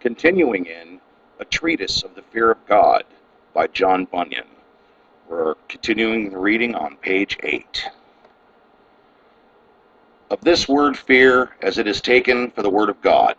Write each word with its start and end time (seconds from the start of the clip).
continuing 0.00 0.66
in 0.66 1.00
A 1.40 1.44
Treatise 1.44 2.02
of 2.02 2.14
the 2.14 2.22
Fear 2.22 2.50
of 2.52 2.66
God 2.66 3.04
by 3.52 3.66
John 3.66 4.04
Bunyan. 4.04 4.46
We're 5.28 5.54
continuing 5.68 6.30
the 6.30 6.38
reading 6.38 6.74
on 6.74 6.96
page 6.96 7.36
8. 7.42 7.90
Of 10.30 10.40
this 10.42 10.68
word 10.68 10.96
fear, 10.96 11.56
as 11.62 11.78
it 11.78 11.86
is 11.86 12.00
taken 12.00 12.50
for 12.50 12.62
the 12.62 12.70
word 12.70 12.88
of 12.88 13.00
God. 13.00 13.36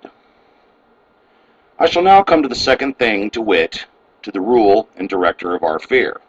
I 1.78 1.86
shall 1.86 2.04
now 2.04 2.24
come 2.24 2.42
to 2.42 2.50
the 2.50 2.56
second 2.56 2.98
thing, 3.00 3.30
to 3.32 3.42
wit, 3.42 3.86
to 4.24 4.32
the 4.32 4.42
rule 4.42 4.90
and 4.98 5.08
director 5.08 5.56
of 5.56 5.64
our 5.64 5.80
fear. 5.80 6.20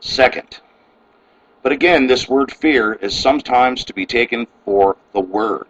Second, 0.00 0.60
but 1.62 1.72
again, 1.72 2.06
this 2.06 2.28
word 2.28 2.50
fear 2.50 2.94
is 2.94 3.14
sometimes 3.14 3.84
to 3.84 3.92
be 3.92 4.06
taken 4.06 4.46
for 4.64 4.96
the 5.12 5.20
Word, 5.20 5.66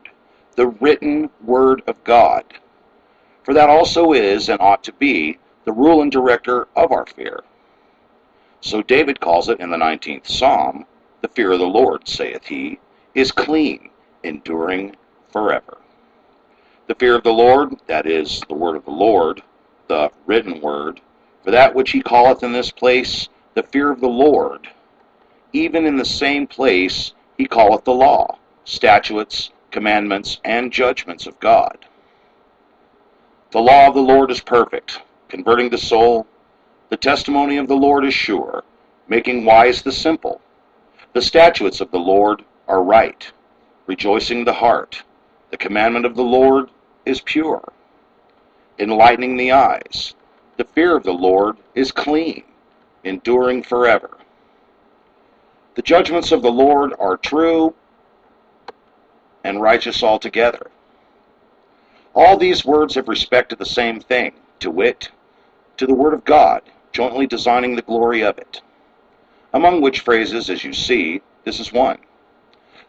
the 0.54 0.68
written 0.68 1.30
Word 1.42 1.82
of 1.86 2.04
God. 2.04 2.44
For 3.48 3.54
that 3.54 3.70
also 3.70 4.12
is, 4.12 4.50
and 4.50 4.60
ought 4.60 4.84
to 4.84 4.92
be, 4.92 5.38
the 5.64 5.72
rule 5.72 6.02
and 6.02 6.12
director 6.12 6.68
of 6.76 6.92
our 6.92 7.06
fear. 7.06 7.44
So 8.60 8.82
David 8.82 9.20
calls 9.20 9.48
it 9.48 9.58
in 9.58 9.70
the 9.70 9.78
19th 9.78 10.28
Psalm, 10.28 10.84
The 11.22 11.28
fear 11.28 11.52
of 11.52 11.58
the 11.58 11.64
Lord, 11.64 12.06
saith 12.06 12.44
he, 12.44 12.78
is 13.14 13.32
clean, 13.32 13.88
enduring 14.22 14.96
forever. 15.32 15.78
The 16.88 16.94
fear 16.96 17.14
of 17.14 17.22
the 17.22 17.32
Lord, 17.32 17.76
that 17.86 18.06
is, 18.06 18.42
the 18.48 18.54
word 18.54 18.76
of 18.76 18.84
the 18.84 18.90
Lord, 18.90 19.42
the 19.86 20.10
written 20.26 20.60
word, 20.60 21.00
for 21.42 21.50
that 21.50 21.74
which 21.74 21.92
he 21.92 22.02
calleth 22.02 22.42
in 22.42 22.52
this 22.52 22.70
place, 22.70 23.30
the 23.54 23.62
fear 23.62 23.90
of 23.90 24.02
the 24.02 24.08
Lord, 24.08 24.68
even 25.54 25.86
in 25.86 25.96
the 25.96 26.04
same 26.04 26.46
place 26.46 27.14
he 27.38 27.46
calleth 27.46 27.84
the 27.84 27.94
law, 27.94 28.36
statutes, 28.66 29.52
commandments, 29.70 30.38
and 30.44 30.70
judgments 30.70 31.26
of 31.26 31.40
God. 31.40 31.86
The 33.50 33.60
law 33.62 33.88
of 33.88 33.94
the 33.94 34.00
Lord 34.00 34.30
is 34.30 34.40
perfect, 34.42 35.00
converting 35.28 35.70
the 35.70 35.78
soul. 35.78 36.26
The 36.90 36.98
testimony 36.98 37.56
of 37.56 37.66
the 37.66 37.76
Lord 37.76 38.04
is 38.04 38.12
sure, 38.12 38.62
making 39.08 39.46
wise 39.46 39.80
the 39.80 39.92
simple. 39.92 40.42
The 41.14 41.22
statutes 41.22 41.80
of 41.80 41.90
the 41.90 41.98
Lord 41.98 42.44
are 42.66 42.82
right, 42.82 43.32
rejoicing 43.86 44.44
the 44.44 44.52
heart. 44.52 45.02
The 45.50 45.56
commandment 45.56 46.04
of 46.04 46.14
the 46.14 46.22
Lord 46.22 46.68
is 47.06 47.22
pure, 47.22 47.72
enlightening 48.78 49.38
the 49.38 49.52
eyes. 49.52 50.14
The 50.58 50.64
fear 50.64 50.94
of 50.94 51.04
the 51.04 51.12
Lord 51.12 51.56
is 51.74 51.90
clean, 51.90 52.44
enduring 53.04 53.62
forever. 53.62 54.18
The 55.74 55.82
judgments 55.82 56.32
of 56.32 56.42
the 56.42 56.52
Lord 56.52 56.92
are 56.98 57.16
true 57.16 57.74
and 59.42 59.62
righteous 59.62 60.02
altogether. 60.02 60.70
All 62.18 62.36
these 62.36 62.64
words 62.64 62.96
have 62.96 63.06
respect 63.06 63.50
to 63.50 63.56
the 63.56 63.64
same 63.64 64.00
thing, 64.00 64.32
to 64.58 64.72
wit, 64.72 65.08
to 65.76 65.86
the 65.86 65.94
Word 65.94 66.12
of 66.12 66.24
God, 66.24 66.62
jointly 66.90 67.28
designing 67.28 67.76
the 67.76 67.82
glory 67.82 68.22
of 68.22 68.38
it. 68.38 68.60
Among 69.52 69.80
which 69.80 70.00
phrases, 70.00 70.50
as 70.50 70.64
you 70.64 70.72
see, 70.72 71.22
this 71.44 71.60
is 71.60 71.72
one. 71.72 71.98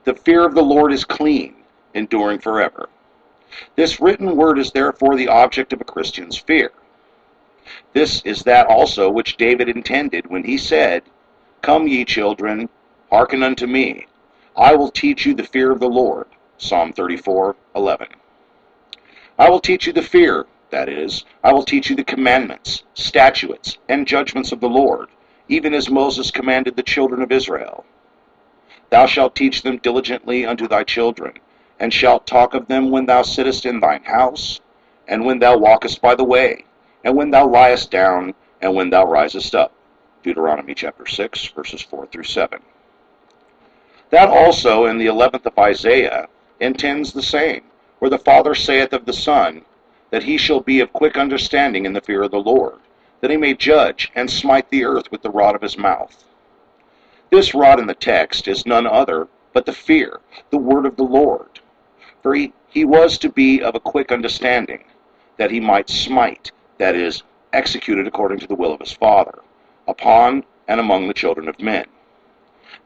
The 0.04 0.16
fear 0.16 0.48
of 0.48 0.56
the 0.56 0.64
Lord 0.64 0.92
is 0.92 1.06
clean, 1.06 1.58
enduring 1.94 2.40
forever. 2.40 2.90
This 3.76 4.02
written 4.02 4.36
word 4.36 4.58
is 4.58 4.72
therefore 4.72 5.16
the 5.16 5.28
object 5.28 5.74
of 5.74 5.82
a 5.82 5.84
Christian's 5.84 6.36
fear. 6.36 6.72
This 7.94 8.24
is 8.26 8.42
that 8.44 8.66
also 8.66 9.12
which 9.12 9.38
David 9.38 9.70
intended 9.70 10.26
when 10.26 10.44
he 10.44 10.58
said, 10.58 11.04
Come, 11.62 11.88
ye 11.88 12.04
children, 12.04 12.68
Hearken 13.12 13.44
unto 13.44 13.68
me. 13.68 14.08
I 14.58 14.74
will 14.74 14.90
teach 14.90 15.28
you 15.28 15.36
the 15.36 15.44
fear 15.44 15.72
of 15.72 15.80
the 15.80 15.88
Lord. 15.88 16.26
Psalm 16.58 16.94
34, 16.94 17.56
11. 17.76 18.08
I 19.40 19.50
will 19.50 19.62
teach 19.62 19.88
you 19.88 19.94
the 19.94 20.02
fear, 20.02 20.48
that 20.70 20.90
is, 20.90 21.23
I 21.45 21.54
will 21.54 21.64
teach 21.64 21.90
you 21.90 21.95
the 21.95 22.04
commandments, 22.04 22.84
statutes, 22.94 23.78
and 23.88 24.06
judgments 24.06 24.52
of 24.52 24.59
the 24.59 24.68
Lord, 24.68 25.08
even 25.48 25.73
as 25.73 25.90
Moses 25.90 26.30
commanded 26.30 26.76
the 26.76 26.84
children 26.84 27.22
of 27.22 27.32
Israel. 27.32 27.86
Thou 28.89 29.05
shalt 29.05 29.36
teach 29.36 29.61
them 29.61 29.77
diligently 29.77 30.45
unto 30.45 30.67
thy 30.67 30.83
children, 30.83 31.36
and 31.80 31.94
shalt 31.94 32.27
talk 32.27 32.54
of 32.54 32.67
them 32.67 32.92
when 32.92 33.05
thou 33.05 33.22
sittest 33.22 33.66
in 33.66 33.80
thine 33.80 34.04
house, 34.04 34.60
and 35.08 35.26
when 35.26 35.39
thou 35.39 35.58
walkest 35.58 36.02
by 36.02 36.16
the 36.16 36.26
way, 36.26 36.66
and 37.06 37.16
when 37.16 37.32
thou 37.32 37.48
liest 37.48 37.89
down, 37.89 38.33
and 38.61 38.76
when 38.76 38.89
thou 38.89 39.06
risest 39.06 39.56
up. 39.56 39.71
Deuteronomy 40.21 40.76
chapter 40.76 41.06
6, 41.06 41.48
verses 41.56 41.82
4 41.82 42.08
through 42.08 42.23
7. 42.23 42.60
That 44.10 44.27
also 44.27 44.86
in 44.86 44.98
the 44.98 45.08
eleventh 45.08 45.45
of 45.45 45.58
Isaiah 45.58 46.27
intends 46.60 47.14
the 47.14 47.23
same, 47.23 47.64
where 47.99 48.10
the 48.10 48.17
Father 48.17 48.55
saith 48.55 48.93
of 48.93 49.05
the 49.05 49.14
Son, 49.14 49.64
that 50.10 50.23
he 50.23 50.37
shall 50.37 50.60
be 50.60 50.80
of 50.80 50.92
quick 50.92 51.17
understanding 51.17 51.86
in 51.86 51.93
the 51.93 52.02
fear 52.02 52.23
of 52.23 52.32
the 52.32 52.37
Lord, 52.37 52.80
that 53.21 53.30
he 53.30 53.37
may 53.37 53.54
judge 53.54 54.11
and 54.15 54.30
smite 54.30 54.70
the 54.70 54.83
earth 54.83 55.11
with 55.11 55.21
the 55.21 55.30
rod 55.30 55.55
of 55.55 55.61
his 55.61 55.77
mouth. 55.77 56.23
This 57.30 57.54
rod 57.54 57.80
in 57.80 57.86
the 57.86 57.93
text 57.93 58.48
is 58.48 58.65
none 58.65 58.88
other 58.88 59.27
but 59.54 59.65
the 59.65 59.73
fear, 59.73 60.20
the 60.49 60.58
word 60.58 60.86
of 60.86 60.95
the 60.95 61.04
Lord. 61.04 61.59
For 62.23 62.33
he, 62.33 62.54
he 62.70 62.86
was 62.86 63.17
to 63.20 63.30
be 63.30 63.61
of 63.61 63.76
a 63.76 63.80
quick 63.80 64.11
understanding, 64.11 64.83
that 65.38 65.52
he 65.52 65.59
might 65.59 65.89
smite, 65.89 66.52
that 66.77 66.95
is, 66.95 67.23
execute 67.54 67.98
it 67.99 68.08
according 68.08 68.39
to 68.39 68.48
the 68.48 68.55
will 68.55 68.73
of 68.73 68.80
his 68.80 68.92
Father, 68.92 69.39
upon 69.88 70.43
and 70.67 70.80
among 70.80 71.08
the 71.08 71.14
children 71.14 71.48
of 71.48 71.59
men. 71.59 71.86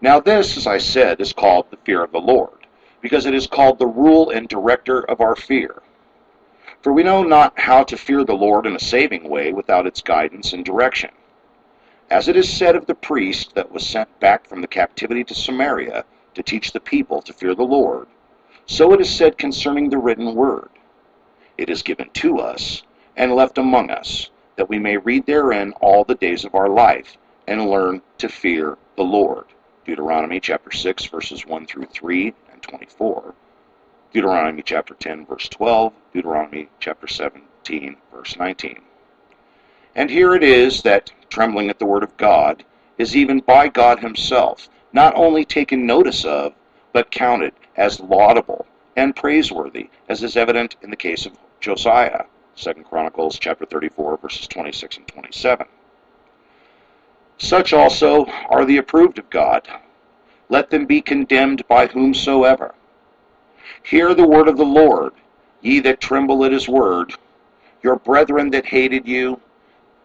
Now 0.01 0.19
this, 0.19 0.57
as 0.57 0.67
I 0.67 0.77
said, 0.77 1.21
is 1.21 1.33
called 1.33 1.67
the 1.69 1.77
fear 1.77 2.03
of 2.03 2.11
the 2.11 2.19
Lord, 2.19 2.62
because 3.03 3.25
it 3.25 3.35
is 3.35 3.45
called 3.45 3.77
the 3.77 3.85
rule 3.85 4.29
and 4.29 4.47
director 4.47 5.01
of 5.01 5.19
our 5.19 5.35
fear. 5.35 5.83
For 6.81 6.93
we 6.93 7.03
know 7.03 7.21
not 7.21 7.59
how 7.59 7.83
to 7.83 7.97
fear 7.97 8.23
the 8.23 8.33
Lord 8.33 8.65
in 8.65 8.75
a 8.75 8.79
saving 8.79 9.29
way 9.29 9.51
without 9.51 9.85
its 9.85 10.01
guidance 10.01 10.53
and 10.53 10.63
direction. 10.63 11.11
As 12.09 12.29
it 12.29 12.37
is 12.37 12.51
said 12.51 12.77
of 12.77 12.85
the 12.85 12.95
priest 12.95 13.55
that 13.55 13.71
was 13.71 13.85
sent 13.85 14.19
back 14.21 14.47
from 14.47 14.61
the 14.61 14.67
captivity 14.67 15.23
to 15.25 15.35
Samaria 15.35 16.05
to 16.33 16.43
teach 16.43 16.71
the 16.71 16.79
people 16.79 17.21
to 17.21 17.33
fear 17.33 17.53
the 17.53 17.63
Lord, 17.63 18.07
so 18.65 18.93
it 18.93 19.01
is 19.01 19.13
said 19.13 19.37
concerning 19.37 19.89
the 19.89 19.97
written 19.97 20.33
word. 20.33 20.69
It 21.57 21.69
is 21.69 21.83
given 21.83 22.09
to 22.11 22.39
us 22.39 22.83
and 23.17 23.35
left 23.35 23.57
among 23.57 23.89
us, 23.91 24.31
that 24.55 24.69
we 24.69 24.79
may 24.79 24.95
read 24.95 25.25
therein 25.25 25.73
all 25.81 26.05
the 26.05 26.15
days 26.15 26.45
of 26.45 26.55
our 26.55 26.69
life, 26.69 27.17
and 27.47 27.69
learn 27.69 28.01
to 28.19 28.29
fear 28.29 28.77
the 28.95 29.03
Lord. 29.03 29.45
Deuteronomy 29.85 30.39
chapter 30.39 30.71
6, 30.71 31.05
verses 31.07 31.45
1 31.45 31.65
through 31.65 31.87
3 31.87 32.27
and 32.27 32.33
24, 32.63 33.35
Deuteronomy 34.13 34.63
chapter 34.63 34.95
10, 34.95 35.25
verse 35.25 35.47
12, 35.49 35.93
Deuteronomy 36.13 36.69
chapter 36.79 37.07
17, 37.07 37.95
verse 38.11 38.35
19. 38.37 38.81
And 39.95 40.09
here 40.09 40.33
it 40.33 40.43
is 40.43 40.81
that, 40.81 41.11
trembling 41.29 41.69
at 41.69 41.77
the 41.79 41.85
word 41.85 42.03
of 42.03 42.17
God, 42.17 42.63
is 42.97 43.15
even 43.15 43.39
by 43.39 43.67
God 43.67 43.99
himself 43.99 44.69
not 44.91 45.15
only 45.15 45.43
taken 45.43 45.85
notice 45.85 46.23
of, 46.23 46.53
but 46.93 47.11
counted 47.11 47.53
as 47.75 47.99
laudable 47.99 48.65
and 48.95 49.15
praiseworthy, 49.15 49.89
as 50.07 50.23
is 50.23 50.37
evident 50.37 50.75
in 50.83 50.89
the 50.89 50.95
case 50.95 51.25
of 51.25 51.37
Josiah, 51.59 52.25
2 52.55 52.73
Chronicles 52.83 53.39
chapter 53.39 53.65
34, 53.65 54.17
verses 54.17 54.47
26 54.47 54.97
and 54.97 55.07
27. 55.07 55.65
Such 57.39 57.73
also 57.73 58.25
are 58.49 58.63
the 58.63 58.77
approved 58.77 59.17
of 59.17 59.29
God. 59.29 59.67
Let 60.53 60.69
them 60.69 60.85
be 60.85 61.01
condemned 61.01 61.67
by 61.67 61.87
whomsoever. 61.87 62.75
Hear 63.81 64.13
the 64.13 64.27
word 64.27 64.47
of 64.47 64.55
the 64.55 64.63
Lord, 64.63 65.13
ye 65.61 65.79
that 65.79 65.99
tremble 65.99 66.45
at 66.45 66.51
his 66.51 66.69
word. 66.69 67.15
Your 67.81 67.95
brethren 67.95 68.51
that 68.51 68.67
hated 68.67 69.07
you, 69.07 69.41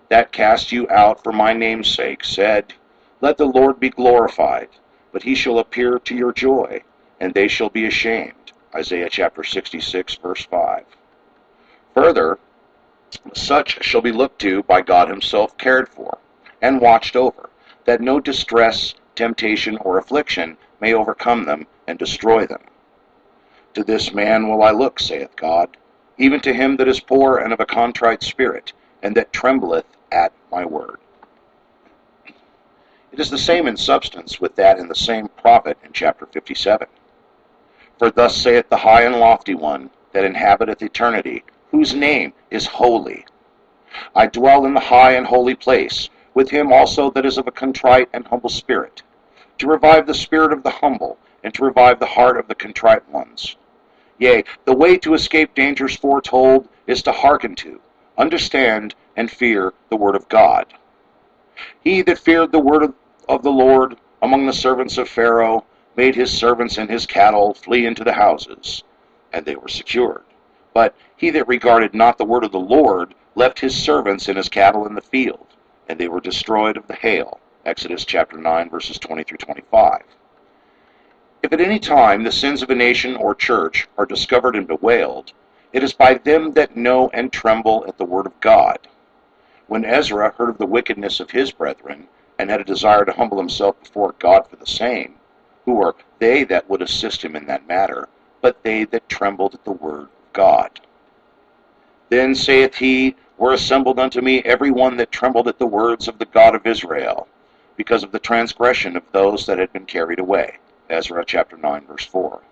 that 0.09 0.32
cast 0.32 0.72
you 0.72 0.88
out 0.88 1.22
for 1.22 1.32
my 1.32 1.53
name's 1.53 1.94
sake, 1.94 2.25
said, 2.25 2.72
Let 3.20 3.36
the 3.36 3.44
Lord 3.44 3.78
be 3.78 3.91
glorified, 3.91 4.70
but 5.12 5.22
he 5.22 5.34
shall 5.34 5.59
appear 5.59 5.98
to 5.98 6.16
your 6.16 6.32
joy, 6.32 6.82
and 7.20 7.34
they 7.34 7.47
shall 7.47 7.69
be 7.69 7.84
ashamed. 7.84 8.53
Isaiah 8.75 9.10
chapter 9.10 9.44
66, 9.44 10.15
verse 10.15 10.47
5. 10.47 10.82
Further, 11.92 12.38
such 13.34 13.84
shall 13.84 14.00
be 14.00 14.12
looked 14.12 14.41
to 14.41 14.62
by 14.62 14.80
God 14.80 15.10
himself 15.10 15.59
cared 15.59 15.91
for 15.91 16.16
and 16.62 16.80
watched 16.80 17.16
over, 17.16 17.50
that 17.84 18.00
no 18.00 18.18
distress, 18.18 18.95
temptation, 19.18 19.76
or 19.78 19.98
affliction 19.98 20.56
may 20.80 20.94
overcome 20.94 21.44
them 21.44 21.66
and 21.86 21.98
destroy 21.98 22.47
them. 22.47 22.62
To 23.74 23.84
this 23.84 24.15
man 24.15 24.48
will 24.48 24.62
I 24.62 24.70
look, 24.70 25.00
saith 25.00 25.36
God, 25.36 25.76
even 26.16 26.41
to 26.41 26.54
him 26.54 26.76
that 26.76 26.88
is 26.88 27.00
poor 27.00 27.38
and 27.38 27.53
of 27.53 27.60
a 27.60 27.66
contrite 27.66 28.22
spirit, 28.22 28.72
and 29.03 29.16
that 29.16 29.32
trembleth 29.32 29.86
at 30.10 30.32
my 30.50 30.65
word. 30.65 30.98
It 33.10 33.20
is 33.20 33.30
the 33.30 33.38
same 33.38 33.66
in 33.66 33.76
substance 33.76 34.41
with 34.41 34.54
that 34.56 34.78
in 34.78 34.86
the 34.86 34.94
same 34.94 35.28
prophet 35.28 35.76
in 35.82 35.92
chapter 35.92 36.26
57. 36.26 36.86
For 37.98 38.10
thus 38.10 38.36
saith 38.36 38.68
the 38.68 38.76
high 38.76 39.03
and 39.03 39.16
lofty 39.16 39.54
one 39.54 39.91
that 40.12 40.24
inhabiteth 40.24 40.82
eternity, 40.82 41.42
whose 41.72 41.94
name 41.94 42.32
is 42.50 42.66
holy. 42.66 43.26
I 44.14 44.26
dwell 44.26 44.64
in 44.64 44.74
the 44.74 44.80
high 44.80 45.12
and 45.12 45.26
holy 45.26 45.54
place, 45.54 46.09
with 46.34 46.50
him 46.50 46.72
also 46.72 47.10
that 47.10 47.26
is 47.26 47.38
of 47.38 47.48
a 47.48 47.53
contrite 47.53 48.09
and 48.12 48.26
humble 48.26 48.50
spirit, 48.50 49.03
to 49.59 49.66
revive 49.66 50.07
the 50.07 50.15
spirit 50.15 50.53
of 50.53 50.63
the 50.63 50.71
humble, 50.71 51.19
and 51.43 51.53
to 51.55 51.65
revive 51.65 51.99
the 51.99 52.07
heart 52.07 52.39
of 52.39 52.49
the 52.49 52.55
contrite 52.55 53.09
ones. 53.09 53.57
Yea, 54.19 54.45
the 54.65 54.75
way 54.75 54.97
to 54.99 55.15
escape 55.15 55.55
dangers 55.55 55.97
foretold 55.97 56.69
is 56.87 57.03
to 57.03 57.13
hearken 57.13 57.55
to, 57.55 57.81
understand, 58.16 58.95
and 59.16 59.31
fear 59.31 59.72
the 59.91 59.97
word 59.97 60.16
of 60.16 60.28
God. 60.28 60.66
He 61.81 62.03
that 62.03 62.19
feared 62.19 62.53
the 62.53 62.59
word 62.59 62.93
of 63.28 63.43
the 63.43 63.51
Lord 63.51 63.97
among 64.22 64.47
the 64.47 64.53
servants 64.53 64.99
of 64.99 65.09
Pharaoh 65.09 65.65
made 65.97 66.15
his 66.15 66.33
servants 66.33 66.78
and 66.78 66.89
his 66.89 67.07
cattle 67.07 67.55
flee 67.55 67.87
into 67.87 68.05
the 68.05 68.13
houses, 68.13 68.83
and 69.33 69.45
they 69.45 69.57
were 69.57 69.69
secured. 69.69 70.22
But 70.72 70.95
he 71.16 71.31
that 71.31 71.49
regarded 71.49 71.95
not 71.95 72.19
the 72.19 72.25
word 72.25 72.45
of 72.45 72.53
the 72.53 72.60
Lord 72.60 73.15
left 73.34 73.59
his 73.60 73.75
servants 73.75 74.28
and 74.28 74.37
his 74.37 74.49
cattle 74.49 74.87
in 74.87 74.95
the 74.95 75.01
field, 75.01 75.47
and 75.89 75.99
they 75.99 76.09
were 76.09 76.21
destroyed 76.21 76.77
of 76.77 76.87
the 76.87 76.95
hail. 76.95 77.41
Exodus 77.68 78.06
chapter 78.06 78.38
9, 78.38 78.70
verses 78.70 78.98
20 78.98 79.24
through 79.24 79.36
25. 79.36 80.03
If 81.42 81.53
at 81.53 81.60
any 81.60 81.78
time 81.78 82.24
the 82.24 82.32
sins 82.32 82.62
of 82.62 82.70
a 82.70 82.74
nation 82.74 83.15
or 83.15 83.34
church 83.34 83.86
are 83.98 84.06
discovered 84.06 84.56
and 84.56 84.66
bewailed, 84.66 85.34
it 85.74 85.82
is 85.82 85.92
by 85.92 86.15
them 86.15 86.53
that 86.53 86.78
know 86.78 87.10
and 87.12 87.30
tremble 87.30 87.84
at 87.86 87.98
the 87.98 88.06
word 88.06 88.24
of 88.24 88.41
God. 88.41 88.88
When 89.66 89.84
Ezra 89.84 90.30
heard 90.38 90.48
of 90.48 90.56
the 90.56 90.65
wickedness 90.65 91.20
of 91.20 91.30
his 91.30 91.53
brethren, 91.53 92.09
and 92.38 92.48
had 92.48 92.62
a 92.62 92.65
desire 92.65 93.04
to 93.04 93.12
humble 93.12 93.36
himself 93.36 93.78
before 93.82 94.14
God 94.18 94.48
for 94.48 94.56
the 94.56 94.66
same, 94.66 95.16
who 95.66 95.82
are 95.82 95.94
they 96.21 96.44
that 96.44 96.71
would 96.71 96.80
assist 96.80 97.22
him 97.22 97.36
in 97.36 97.44
that 97.48 97.68
matter, 97.68 98.09
but 98.41 98.62
they 98.62 98.84
that 98.84 99.10
trembled 99.10 99.53
at 99.53 99.64
the 99.66 99.72
word 99.72 100.04
of 100.04 100.32
God? 100.32 100.80
Then 102.09 102.34
saith 102.34 102.76
he, 102.76 103.14
Were 103.36 103.53
assembled 103.53 104.00
unto 104.00 104.22
me 104.22 104.41
every 104.47 104.71
one 104.71 104.97
that 104.97 105.12
trembled 105.12 105.48
at 105.48 105.59
the 105.59 105.66
words 105.66 106.09
of 106.09 106.18
the 106.18 106.24
God 106.24 106.54
of 106.54 106.66
Israel, 106.66 107.28
because 107.78 108.03
of 108.03 108.13
the 108.13 108.19
transgression 108.19 108.97
of 108.97 109.04
those 109.13 109.47
that 109.47 109.59
had 109.59 109.72
been 109.72 109.86
carried 109.86 110.19
away. 110.19 110.59
Ezra 110.91 111.25
chapter 111.25 111.57
9, 111.57 111.86
verse 111.86 112.04
4. 112.04 112.42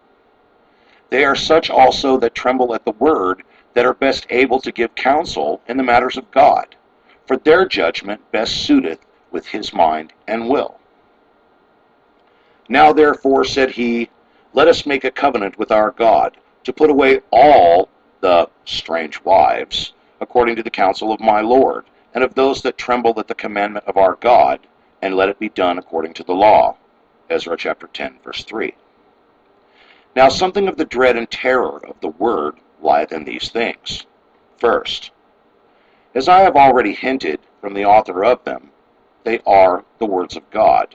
They 1.11 1.25
are 1.25 1.37
such 1.37 1.69
also 1.69 2.17
that 2.19 2.35
tremble 2.35 2.75
at 2.75 2.85
the 2.85 2.93
word 2.93 3.43
that 3.75 3.85
are 3.85 3.95
best 3.95 4.27
able 4.31 4.61
to 4.61 4.73
give 4.73 4.95
counsel 4.95 5.61
in 5.67 5.77
the 5.77 5.83
matters 5.83 6.17
of 6.17 6.31
God, 6.31 6.77
for 7.27 7.37
their 7.37 7.67
judgment 7.67 8.21
best 8.31 8.65
suiteth 8.65 9.01
with 9.33 9.47
his 9.47 9.75
mind 9.75 10.13
and 10.29 10.49
will. 10.49 10.79
Now 12.69 12.93
therefore, 12.93 13.45
said 13.45 13.73
he, 13.73 14.09
let 14.53 14.69
us 14.69 14.87
make 14.87 15.05
a 15.05 15.11
covenant 15.11 15.59
with 15.59 15.73
our 15.73 15.91
God, 15.91 16.37
to 16.65 16.73
put 16.73 16.89
away 16.89 17.21
all 17.33 17.89
the 18.21 18.49
strange 18.65 19.23
wives, 19.25 19.93
according 20.21 20.57
to 20.57 20.63
the 20.63 20.71
counsel 20.71 21.13
of 21.13 21.21
my 21.21 21.41
Lord, 21.41 21.85
and 22.15 22.23
of 22.23 22.35
those 22.35 22.63
that 22.63 22.79
tremble 22.79 23.19
at 23.19 23.29
the 23.29 23.35
commandment 23.35 23.85
of 23.87 23.97
our 23.97 24.15
God, 24.17 24.61
and 25.07 25.17
let 25.17 25.29
it 25.29 25.39
be 25.39 25.49
done 25.49 25.79
according 25.79 26.13
to 26.15 26.25
the 26.25 26.35
law. 26.35 26.77
Ezra 27.31 27.57
chapter 27.57 27.87
10, 27.87 28.19
verse 28.25 28.43
3. 28.43 28.75
Now 30.17 30.29
something 30.29 30.67
of 30.67 30.77
the 30.77 30.85
dread 30.85 31.17
and 31.17 31.31
terror 31.31 31.81
of 31.87 32.01
the 32.01 32.09
word 32.09 32.57
lieth 32.83 33.13
in 33.13 33.25
these 33.25 33.49
things. 33.49 34.05
First, 34.59 35.13
as 36.15 36.29
I 36.29 36.41
have 36.41 36.57
already 36.57 36.93
hinted 36.93 37.39
from 37.61 37.73
the 37.73 37.85
author 37.85 38.25
of 38.25 38.43
them, 38.45 38.71
they 39.23 39.41
are 39.47 39.85
the 39.99 40.07
words 40.07 40.37
of 40.37 40.51
God. 40.51 40.95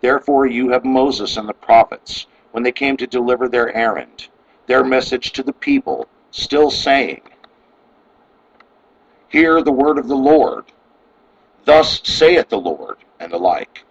Therefore 0.00 0.46
you 0.46 0.70
have 0.70 0.84
Moses 0.84 1.36
and 1.36 1.48
the 1.48 1.54
prophets, 1.54 2.26
when 2.50 2.64
they 2.64 2.72
came 2.72 2.96
to 2.96 3.06
deliver 3.06 3.48
their 3.48 3.74
errand, 3.76 4.28
their 4.66 4.82
message 4.82 5.32
to 5.32 5.44
the 5.44 5.52
people, 5.52 6.08
still 6.32 6.70
saying, 6.70 7.20
Hear 9.28 9.62
the 9.62 9.70
word 9.70 9.98
of 9.98 10.08
the 10.08 10.16
Lord. 10.16 10.64
Thus 11.64 12.00
saith 12.02 12.48
the 12.48 12.58
Lord, 12.58 12.96
and 13.20 13.32
the 13.32 13.38
like. 13.38 13.84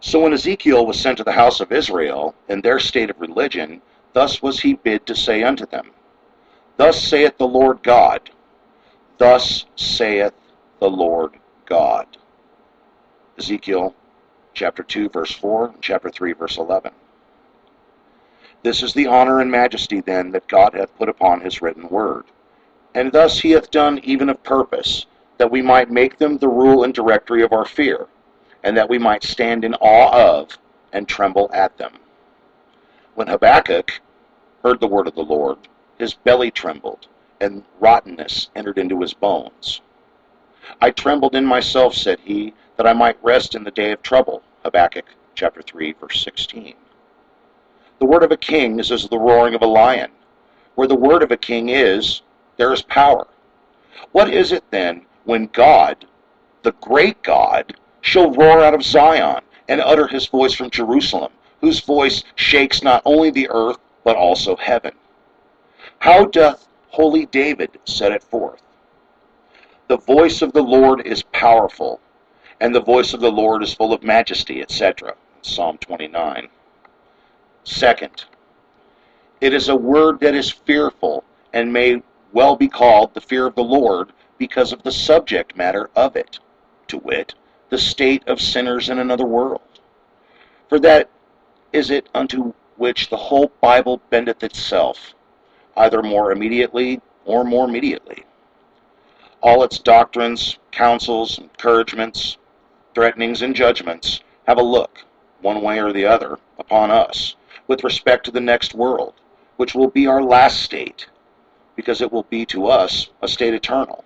So 0.00 0.20
when 0.20 0.32
Ezekiel 0.32 0.86
was 0.86 0.98
sent 0.98 1.18
to 1.18 1.24
the 1.24 1.32
house 1.32 1.60
of 1.60 1.72
Israel, 1.72 2.34
in 2.48 2.62
their 2.62 2.80
state 2.80 3.10
of 3.10 3.20
religion, 3.20 3.82
thus 4.14 4.40
was 4.40 4.60
he 4.60 4.74
bid 4.74 5.04
to 5.06 5.14
say 5.14 5.42
unto 5.42 5.66
them, 5.66 5.90
Thus 6.78 7.02
saith 7.02 7.36
the 7.36 7.46
Lord 7.46 7.82
God, 7.82 8.30
Thus 9.18 9.66
saith 9.76 10.32
the 10.78 10.88
Lord 10.88 11.34
God. 11.66 12.06
Ezekiel 13.38 13.94
chapter 14.54 14.82
2, 14.82 15.10
verse 15.10 15.32
4, 15.32 15.66
and 15.66 15.82
chapter 15.82 16.08
3, 16.08 16.32
verse 16.32 16.56
11. 16.56 16.92
This 18.62 18.82
is 18.82 18.94
the 18.94 19.06
honor 19.06 19.40
and 19.40 19.50
majesty 19.50 20.00
then 20.00 20.30
that 20.32 20.48
God 20.48 20.74
hath 20.74 20.96
put 20.96 21.10
upon 21.10 21.42
his 21.42 21.60
written 21.60 21.88
word. 21.88 22.24
And 22.94 23.12
thus 23.12 23.38
he 23.38 23.50
hath 23.52 23.70
done 23.70 24.00
even 24.02 24.30
of 24.30 24.42
purpose, 24.42 25.06
that 25.36 25.50
we 25.50 25.62
might 25.62 25.90
make 25.90 26.18
them 26.18 26.38
the 26.38 26.48
rule 26.48 26.84
and 26.84 26.92
directory 26.92 27.42
of 27.42 27.52
our 27.52 27.64
fear 27.64 28.08
and 28.62 28.76
that 28.76 28.88
we 28.88 28.98
might 28.98 29.22
stand 29.22 29.64
in 29.64 29.74
awe 29.74 30.12
of 30.12 30.58
and 30.92 31.08
tremble 31.08 31.50
at 31.52 31.76
them. 31.78 31.94
When 33.14 33.28
Habakkuk 33.28 34.00
heard 34.62 34.80
the 34.80 34.86
word 34.86 35.06
of 35.06 35.14
the 35.14 35.22
Lord, 35.22 35.58
his 35.98 36.14
belly 36.14 36.50
trembled, 36.50 37.06
and 37.40 37.64
rottenness 37.78 38.50
entered 38.54 38.78
into 38.78 39.00
his 39.00 39.14
bones. 39.14 39.80
I 40.80 40.90
trembled 40.90 41.34
in 41.34 41.44
myself, 41.44 41.94
said 41.94 42.20
he, 42.20 42.54
that 42.76 42.86
I 42.86 42.92
might 42.92 43.22
rest 43.22 43.54
in 43.54 43.64
the 43.64 43.70
day 43.70 43.92
of 43.92 44.02
trouble. 44.02 44.42
Habakkuk 44.64 45.06
chapter 45.34 45.62
3, 45.62 45.92
verse 45.92 46.22
16. 46.22 46.74
The 47.98 48.06
word 48.06 48.22
of 48.22 48.32
a 48.32 48.36
king 48.36 48.78
is 48.78 48.92
as 48.92 49.08
the 49.08 49.18
roaring 49.18 49.54
of 49.54 49.62
a 49.62 49.66
lion. 49.66 50.10
Where 50.74 50.88
the 50.88 50.94
word 50.94 51.22
of 51.22 51.30
a 51.30 51.36
king 51.36 51.68
is, 51.68 52.22
there 52.56 52.72
is 52.72 52.82
power. 52.82 53.26
What 54.12 54.32
is 54.32 54.52
it 54.52 54.64
then 54.70 55.06
when 55.24 55.46
God, 55.46 56.06
the 56.62 56.72
great 56.72 57.22
God, 57.22 57.74
shall 58.00 58.30
roar 58.30 58.62
out 58.62 58.74
of 58.74 58.82
Zion 58.82 59.42
and 59.68 59.80
utter 59.80 60.06
his 60.06 60.26
voice 60.26 60.54
from 60.54 60.70
Jerusalem, 60.70 61.32
whose 61.60 61.80
voice 61.80 62.24
shakes 62.34 62.82
not 62.82 63.02
only 63.04 63.30
the 63.30 63.48
earth, 63.50 63.78
but 64.04 64.16
also 64.16 64.56
heaven. 64.56 64.92
How 65.98 66.24
doth 66.24 66.66
holy 66.88 67.26
David 67.26 67.78
set 67.84 68.12
it 68.12 68.22
forth? 68.22 68.62
The 69.88 69.98
voice 69.98 70.42
of 70.42 70.52
the 70.52 70.62
Lord 70.62 71.06
is 71.06 71.22
powerful, 71.22 72.00
and 72.60 72.74
the 72.74 72.80
voice 72.80 73.12
of 73.12 73.20
the 73.20 73.32
Lord 73.32 73.62
is 73.62 73.74
full 73.74 73.92
of 73.92 74.02
majesty, 74.02 74.62
etc. 74.62 75.14
Psalm 75.42 75.78
29. 75.78 76.48
Second, 77.64 78.24
it 79.40 79.54
is 79.54 79.68
a 79.68 79.76
word 79.76 80.20
that 80.20 80.34
is 80.34 80.50
fearful 80.50 81.24
and 81.52 81.72
may 81.72 82.02
well 82.32 82.56
be 82.56 82.68
called 82.68 83.14
the 83.14 83.20
fear 83.20 83.46
of 83.46 83.54
the 83.54 83.64
Lord 83.64 84.12
because 84.38 84.72
of 84.72 84.82
the 84.82 84.92
subject 84.92 85.56
matter 85.56 85.90
of 85.96 86.16
it, 86.16 86.38
to 86.88 86.98
wit, 86.98 87.34
the 87.70 87.78
state 87.78 88.26
of 88.26 88.40
sinners 88.40 88.90
in 88.90 88.98
another 88.98 89.24
world. 89.24 89.62
For 90.68 90.78
that 90.80 91.08
is 91.72 91.90
it 91.90 92.08
unto 92.14 92.52
which 92.76 93.08
the 93.08 93.16
whole 93.16 93.52
Bible 93.60 94.00
bendeth 94.10 94.42
itself, 94.42 95.14
either 95.76 96.02
more 96.02 96.32
immediately 96.32 97.00
or 97.24 97.44
more 97.44 97.68
mediately. 97.68 98.24
All 99.42 99.62
its 99.62 99.78
doctrines, 99.78 100.58
counsels, 100.72 101.38
encouragements, 101.38 102.38
threatenings, 102.94 103.42
and 103.42 103.54
judgments 103.54 104.20
have 104.46 104.58
a 104.58 104.62
look, 104.62 105.04
one 105.40 105.62
way 105.62 105.80
or 105.80 105.92
the 105.92 106.04
other, 106.04 106.38
upon 106.58 106.90
us, 106.90 107.36
with 107.66 107.84
respect 107.84 108.24
to 108.24 108.30
the 108.30 108.40
next 108.40 108.74
world, 108.74 109.14
which 109.56 109.74
will 109.74 109.88
be 109.88 110.06
our 110.06 110.22
last 110.22 110.62
state, 110.62 111.06
because 111.76 112.00
it 112.00 112.12
will 112.12 112.24
be 112.24 112.44
to 112.46 112.66
us 112.66 113.10
a 113.22 113.28
state 113.28 113.54
eternal. 113.54 114.04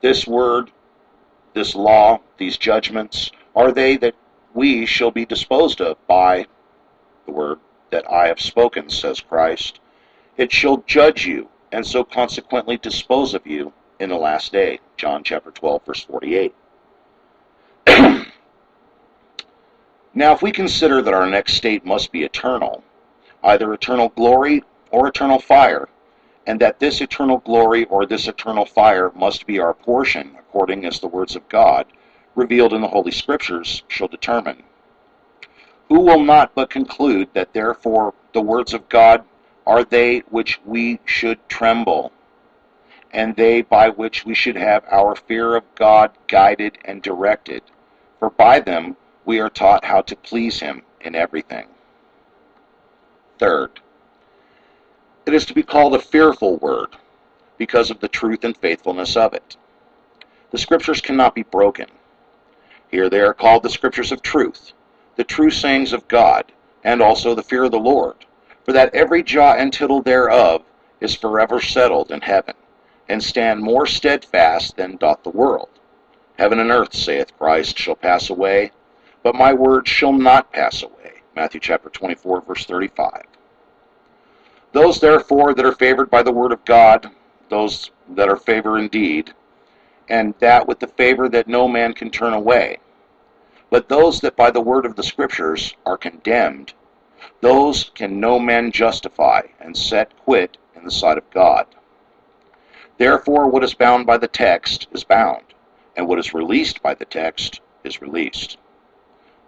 This 0.00 0.26
word 0.26 0.70
this 1.58 1.74
law, 1.74 2.20
these 2.36 2.56
judgments, 2.56 3.32
are 3.56 3.72
they 3.72 3.96
that 3.96 4.14
we 4.54 4.86
shall 4.86 5.10
be 5.10 5.26
disposed 5.26 5.80
of 5.80 5.96
by 6.06 6.46
the 7.26 7.32
word 7.32 7.58
that 7.90 8.08
I 8.10 8.28
have 8.28 8.40
spoken, 8.40 8.88
says 8.88 9.20
Christ. 9.20 9.80
It 10.36 10.52
shall 10.52 10.84
judge 10.86 11.26
you, 11.26 11.48
and 11.72 11.84
so 11.84 12.04
consequently 12.04 12.76
dispose 12.76 13.34
of 13.34 13.44
you 13.44 13.72
in 13.98 14.08
the 14.08 14.16
last 14.16 14.52
day. 14.52 14.78
John 14.96 15.24
chapter 15.24 15.50
12, 15.50 15.84
verse 15.84 16.04
48. 16.04 16.54
now, 20.14 20.32
if 20.32 20.42
we 20.42 20.52
consider 20.52 21.02
that 21.02 21.14
our 21.14 21.26
next 21.26 21.54
state 21.54 21.84
must 21.84 22.12
be 22.12 22.22
eternal, 22.22 22.84
either 23.42 23.74
eternal 23.74 24.10
glory 24.10 24.62
or 24.92 25.08
eternal 25.08 25.40
fire, 25.40 25.88
and 26.48 26.58
that 26.60 26.78
this 26.78 27.02
eternal 27.02 27.36
glory 27.36 27.84
or 27.84 28.06
this 28.06 28.26
eternal 28.26 28.64
fire 28.64 29.12
must 29.14 29.46
be 29.46 29.58
our 29.58 29.74
portion, 29.74 30.34
according 30.38 30.86
as 30.86 30.98
the 30.98 31.06
words 31.06 31.36
of 31.36 31.46
God, 31.50 31.84
revealed 32.34 32.72
in 32.72 32.80
the 32.80 32.88
Holy 32.88 33.10
Scriptures, 33.10 33.82
shall 33.86 34.08
determine. 34.08 34.62
Who 35.90 36.00
will 36.00 36.24
not 36.24 36.54
but 36.54 36.70
conclude 36.70 37.28
that 37.34 37.52
therefore 37.52 38.14
the 38.32 38.40
words 38.40 38.72
of 38.72 38.88
God 38.88 39.24
are 39.66 39.84
they 39.84 40.20
which 40.30 40.58
we 40.64 41.00
should 41.04 41.46
tremble, 41.50 42.12
and 43.12 43.36
they 43.36 43.60
by 43.60 43.90
which 43.90 44.24
we 44.24 44.32
should 44.32 44.56
have 44.56 44.84
our 44.90 45.16
fear 45.16 45.54
of 45.54 45.64
God 45.74 46.12
guided 46.28 46.78
and 46.86 47.02
directed, 47.02 47.62
for 48.18 48.30
by 48.30 48.58
them 48.58 48.96
we 49.26 49.38
are 49.38 49.50
taught 49.50 49.84
how 49.84 50.00
to 50.00 50.16
please 50.16 50.60
Him 50.60 50.80
in 51.02 51.14
everything. 51.14 51.68
Third, 53.38 53.80
it 55.28 55.34
is 55.34 55.44
to 55.44 55.52
be 55.52 55.62
called 55.62 55.94
a 55.94 55.98
fearful 55.98 56.56
word 56.56 56.96
because 57.58 57.90
of 57.90 58.00
the 58.00 58.08
truth 58.08 58.44
and 58.44 58.56
faithfulness 58.56 59.14
of 59.14 59.34
it. 59.34 59.58
The 60.52 60.58
scriptures 60.58 61.02
cannot 61.02 61.34
be 61.34 61.42
broken. 61.42 61.84
Here 62.90 63.10
they 63.10 63.20
are 63.20 63.34
called 63.34 63.62
the 63.62 63.68
scriptures 63.68 64.10
of 64.10 64.22
truth, 64.22 64.72
the 65.16 65.24
true 65.24 65.50
sayings 65.50 65.92
of 65.92 66.08
God, 66.08 66.50
and 66.82 67.02
also 67.02 67.34
the 67.34 67.42
fear 67.42 67.64
of 67.64 67.72
the 67.72 67.78
Lord, 67.78 68.16
for 68.64 68.72
that 68.72 68.94
every 68.94 69.22
jot 69.22 69.58
and 69.58 69.70
tittle 69.70 70.00
thereof 70.00 70.62
is 71.02 71.14
forever 71.14 71.60
settled 71.60 72.10
in 72.10 72.22
heaven, 72.22 72.54
and 73.10 73.22
stand 73.22 73.60
more 73.60 73.86
steadfast 73.86 74.78
than 74.78 74.96
doth 74.96 75.22
the 75.24 75.28
world. 75.28 75.68
Heaven 76.38 76.58
and 76.58 76.70
earth, 76.70 76.94
saith 76.94 77.36
Christ, 77.36 77.78
shall 77.78 77.96
pass 77.96 78.30
away, 78.30 78.72
but 79.22 79.34
my 79.34 79.52
word 79.52 79.86
shall 79.86 80.14
not 80.14 80.54
pass 80.54 80.82
away. 80.82 81.20
Matthew 81.36 81.60
chapter 81.60 81.90
24, 81.90 82.40
verse 82.40 82.64
35. 82.64 83.24
Those 84.72 85.00
therefore 85.00 85.54
that 85.54 85.64
are 85.64 85.72
favored 85.72 86.10
by 86.10 86.22
the 86.22 86.32
word 86.32 86.52
of 86.52 86.64
God, 86.64 87.10
those 87.48 87.90
that 88.10 88.28
are 88.28 88.36
favor 88.36 88.78
indeed, 88.78 89.32
and 90.08 90.34
that 90.40 90.66
with 90.66 90.78
the 90.78 90.86
favor 90.86 91.28
that 91.28 91.48
no 91.48 91.68
man 91.68 91.94
can 91.94 92.10
turn 92.10 92.34
away. 92.34 92.78
But 93.70 93.88
those 93.88 94.20
that 94.20 94.36
by 94.36 94.50
the 94.50 94.60
word 94.60 94.86
of 94.86 94.96
the 94.96 95.02
Scriptures 95.02 95.74
are 95.84 95.96
condemned, 95.96 96.74
those 97.40 97.90
can 97.94 98.20
no 98.20 98.38
man 98.38 98.70
justify 98.70 99.42
and 99.60 99.76
set 99.76 100.16
quit 100.24 100.56
in 100.74 100.84
the 100.84 100.90
sight 100.90 101.18
of 101.18 101.30
God. 101.30 101.66
Therefore, 102.98 103.48
what 103.48 103.64
is 103.64 103.74
bound 103.74 104.06
by 104.06 104.18
the 104.18 104.28
text 104.28 104.88
is 104.92 105.04
bound, 105.04 105.44
and 105.96 106.06
what 106.06 106.18
is 106.18 106.34
released 106.34 106.82
by 106.82 106.94
the 106.94 107.04
text 107.04 107.60
is 107.84 108.02
released. 108.02 108.58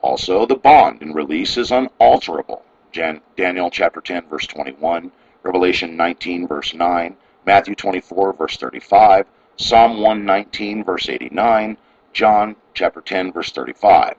Also, 0.03 0.47
the 0.47 0.57
bond 0.57 1.03
in 1.03 1.13
release 1.13 1.57
is 1.57 1.71
unalterable. 1.71 2.65
Jan- 2.93 3.21
Daniel 3.37 3.71
chapter 3.71 4.01
10, 4.01 4.27
verse 4.29 4.47
21, 4.47 5.13
Revelation 5.43 5.97
19, 5.97 6.47
verse 6.47 6.75
9, 6.75 7.17
Matthew 7.47 7.75
24, 7.75 8.33
verse 8.35 8.57
35, 8.57 9.27
Psalm 9.57 10.01
119, 10.01 10.85
verse 10.85 11.09
89, 11.09 11.77
John 12.13 12.57
chapter 12.75 13.01
10, 13.01 13.33
verse 13.33 13.51
35. 13.53 14.15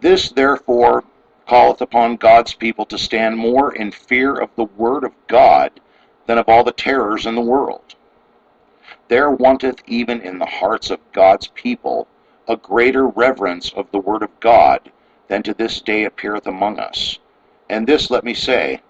This, 0.00 0.30
therefore, 0.30 1.04
calleth 1.46 1.80
upon 1.80 2.16
God's 2.16 2.54
people 2.54 2.84
to 2.86 2.98
stand 2.98 3.36
more 3.36 3.74
in 3.74 3.90
fear 3.90 4.34
of 4.34 4.50
the 4.56 4.64
word 4.64 5.04
of 5.04 5.12
God 5.26 5.80
than 6.26 6.38
of 6.38 6.48
all 6.48 6.62
the 6.62 6.72
terrors 6.72 7.26
in 7.26 7.34
the 7.34 7.40
world. 7.40 7.94
There 9.08 9.30
wanteth 9.30 9.82
even 9.86 10.20
in 10.20 10.38
the 10.38 10.46
hearts 10.46 10.90
of 10.90 11.00
God's 11.12 11.48
people 11.48 12.06
a 12.46 12.56
greater 12.56 13.06
reverence 13.06 13.72
of 13.72 13.90
the 13.90 13.98
word 13.98 14.22
of 14.22 14.40
God 14.40 14.92
than 15.28 15.42
to 15.44 15.54
this 15.54 15.80
day 15.80 16.04
appeareth 16.04 16.46
among 16.46 16.78
us. 16.78 17.18
And 17.68 17.86
this, 17.86 18.10
let 18.10 18.24
me 18.24 18.34
say, 18.34 18.80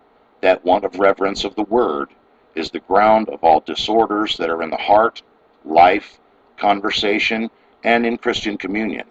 that 0.41 0.65
want 0.65 0.85
of 0.85 0.99
reverence 0.99 1.45
of 1.45 1.55
the 1.57 1.65
word 1.65 2.11
is 2.55 2.71
the 2.71 2.81
ground 2.81 3.29
of 3.29 3.43
all 3.43 3.61
disorders 3.61 4.37
that 4.37 4.51
are 4.51 4.63
in 4.63 4.71
the 4.71 4.77
heart, 4.77 5.23
life, 5.65 6.19
conversation, 6.57 7.51
and 7.85 8.07
in 8.07 8.17
Christian 8.17 8.57
communion. 8.57 9.07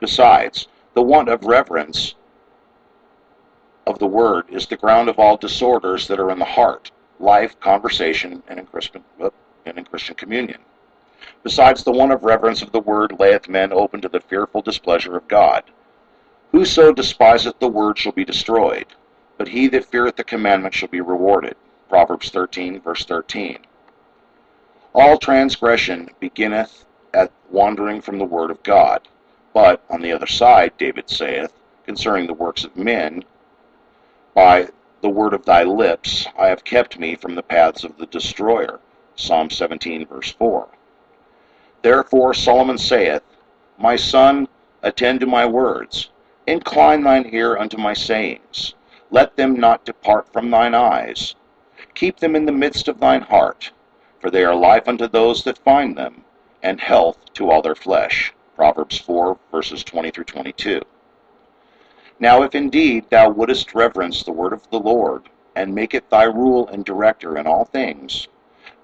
Besides, 0.00 0.68
the 0.94 1.02
want 1.02 1.28
of 1.28 1.44
reverence 1.44 2.14
of 3.86 3.98
the 3.98 4.06
word 4.06 4.46
is 4.48 4.66
the 4.66 4.76
ground 4.76 5.08
of 5.08 5.18
all 5.18 5.36
disorders 5.36 6.08
that 6.08 6.20
are 6.20 6.30
in 6.30 6.38
the 6.38 6.44
heart, 6.44 6.90
life, 7.18 7.58
conversation, 7.60 8.42
and 8.48 8.58
in 8.58 8.66
Christian, 8.66 9.02
and 9.66 9.78
in 9.78 9.84
Christian 9.84 10.14
communion. 10.14 10.60
Besides, 11.42 11.84
the 11.84 11.92
want 11.92 12.12
of 12.12 12.24
reverence 12.24 12.62
of 12.62 12.72
the 12.72 12.80
word 12.80 13.18
layeth 13.18 13.48
men 13.48 13.72
open 13.72 14.00
to 14.00 14.08
the 14.08 14.20
fearful 14.20 14.62
displeasure 14.62 15.16
of 15.16 15.28
God. 15.28 15.64
Whoso 16.52 16.92
despiseth 16.92 17.58
the 17.60 17.68
word 17.68 17.96
shall 17.96 18.12
be 18.12 18.26
destroyed, 18.26 18.84
but 19.38 19.48
he 19.48 19.68
that 19.68 19.86
feareth 19.86 20.16
the 20.16 20.24
commandment 20.24 20.74
shall 20.74 20.90
be 20.90 21.00
rewarded. 21.00 21.56
Proverbs 21.88 22.28
13, 22.28 22.78
verse 22.80 23.06
13. 23.06 23.58
All 24.94 25.16
transgression 25.16 26.10
beginneth 26.20 26.84
at 27.14 27.32
wandering 27.50 28.02
from 28.02 28.18
the 28.18 28.26
word 28.26 28.50
of 28.50 28.62
God. 28.62 29.08
But, 29.54 29.82
on 29.88 30.02
the 30.02 30.12
other 30.12 30.26
side, 30.26 30.72
David 30.76 31.08
saith, 31.08 31.54
concerning 31.86 32.26
the 32.26 32.34
works 32.34 32.64
of 32.64 32.76
men, 32.76 33.24
By 34.34 34.68
the 35.00 35.08
word 35.08 35.32
of 35.32 35.46
thy 35.46 35.62
lips 35.62 36.26
I 36.38 36.48
have 36.48 36.64
kept 36.64 36.98
me 36.98 37.16
from 37.16 37.34
the 37.34 37.42
paths 37.42 37.82
of 37.82 37.96
the 37.96 38.06
destroyer. 38.06 38.78
Psalm 39.16 39.48
17, 39.48 40.06
verse 40.06 40.32
4. 40.32 40.68
Therefore 41.80 42.34
Solomon 42.34 42.76
saith, 42.76 43.22
My 43.78 43.96
son, 43.96 44.48
attend 44.82 45.20
to 45.20 45.26
my 45.26 45.46
words, 45.46 46.10
incline 46.46 47.02
thine 47.02 47.28
ear 47.32 47.56
unto 47.56 47.76
my 47.76 47.94
sayings, 47.94 48.74
let 49.10 49.36
them 49.36 49.54
not 49.54 49.84
depart 49.84 50.32
from 50.32 50.50
thine 50.50 50.74
eyes. 50.74 51.34
Keep 51.94 52.18
them 52.18 52.34
in 52.34 52.46
the 52.46 52.52
midst 52.52 52.88
of 52.88 52.98
thine 52.98 53.20
heart, 53.20 53.70
for 54.20 54.30
they 54.30 54.44
are 54.44 54.54
life 54.54 54.88
unto 54.88 55.06
those 55.06 55.44
that 55.44 55.58
find 55.58 55.96
them, 55.96 56.24
and 56.62 56.80
health 56.80 57.18
to 57.34 57.50
all 57.50 57.62
their 57.62 57.74
flesh. 57.74 58.32
Proverbs 58.56 58.98
4, 58.98 59.38
verses 59.50 59.84
20 59.84 60.10
through 60.10 60.24
22. 60.24 60.80
Now, 62.18 62.42
if 62.42 62.54
indeed 62.54 63.10
thou 63.10 63.30
wouldest 63.30 63.74
reverence 63.74 64.22
the 64.22 64.32
word 64.32 64.52
of 64.52 64.68
the 64.70 64.78
Lord, 64.78 65.28
and 65.54 65.74
make 65.74 65.94
it 65.94 66.08
thy 66.08 66.24
rule 66.24 66.68
and 66.68 66.84
director 66.84 67.36
in 67.36 67.46
all 67.46 67.64
things, 67.64 68.28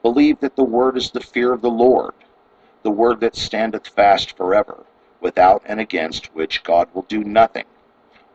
believe 0.02 0.40
that 0.40 0.56
the 0.56 0.64
word 0.64 0.96
is 0.96 1.10
the 1.10 1.20
fear 1.20 1.52
of 1.52 1.62
the 1.62 1.70
Lord, 1.70 2.14
the 2.82 2.90
word 2.90 3.20
that 3.20 3.36
standeth 3.36 3.88
fast 3.88 4.36
forever, 4.36 4.84
without 5.20 5.62
and 5.66 5.80
against 5.80 6.34
which 6.34 6.62
God 6.62 6.88
will 6.94 7.02
do 7.02 7.24
nothing, 7.24 7.64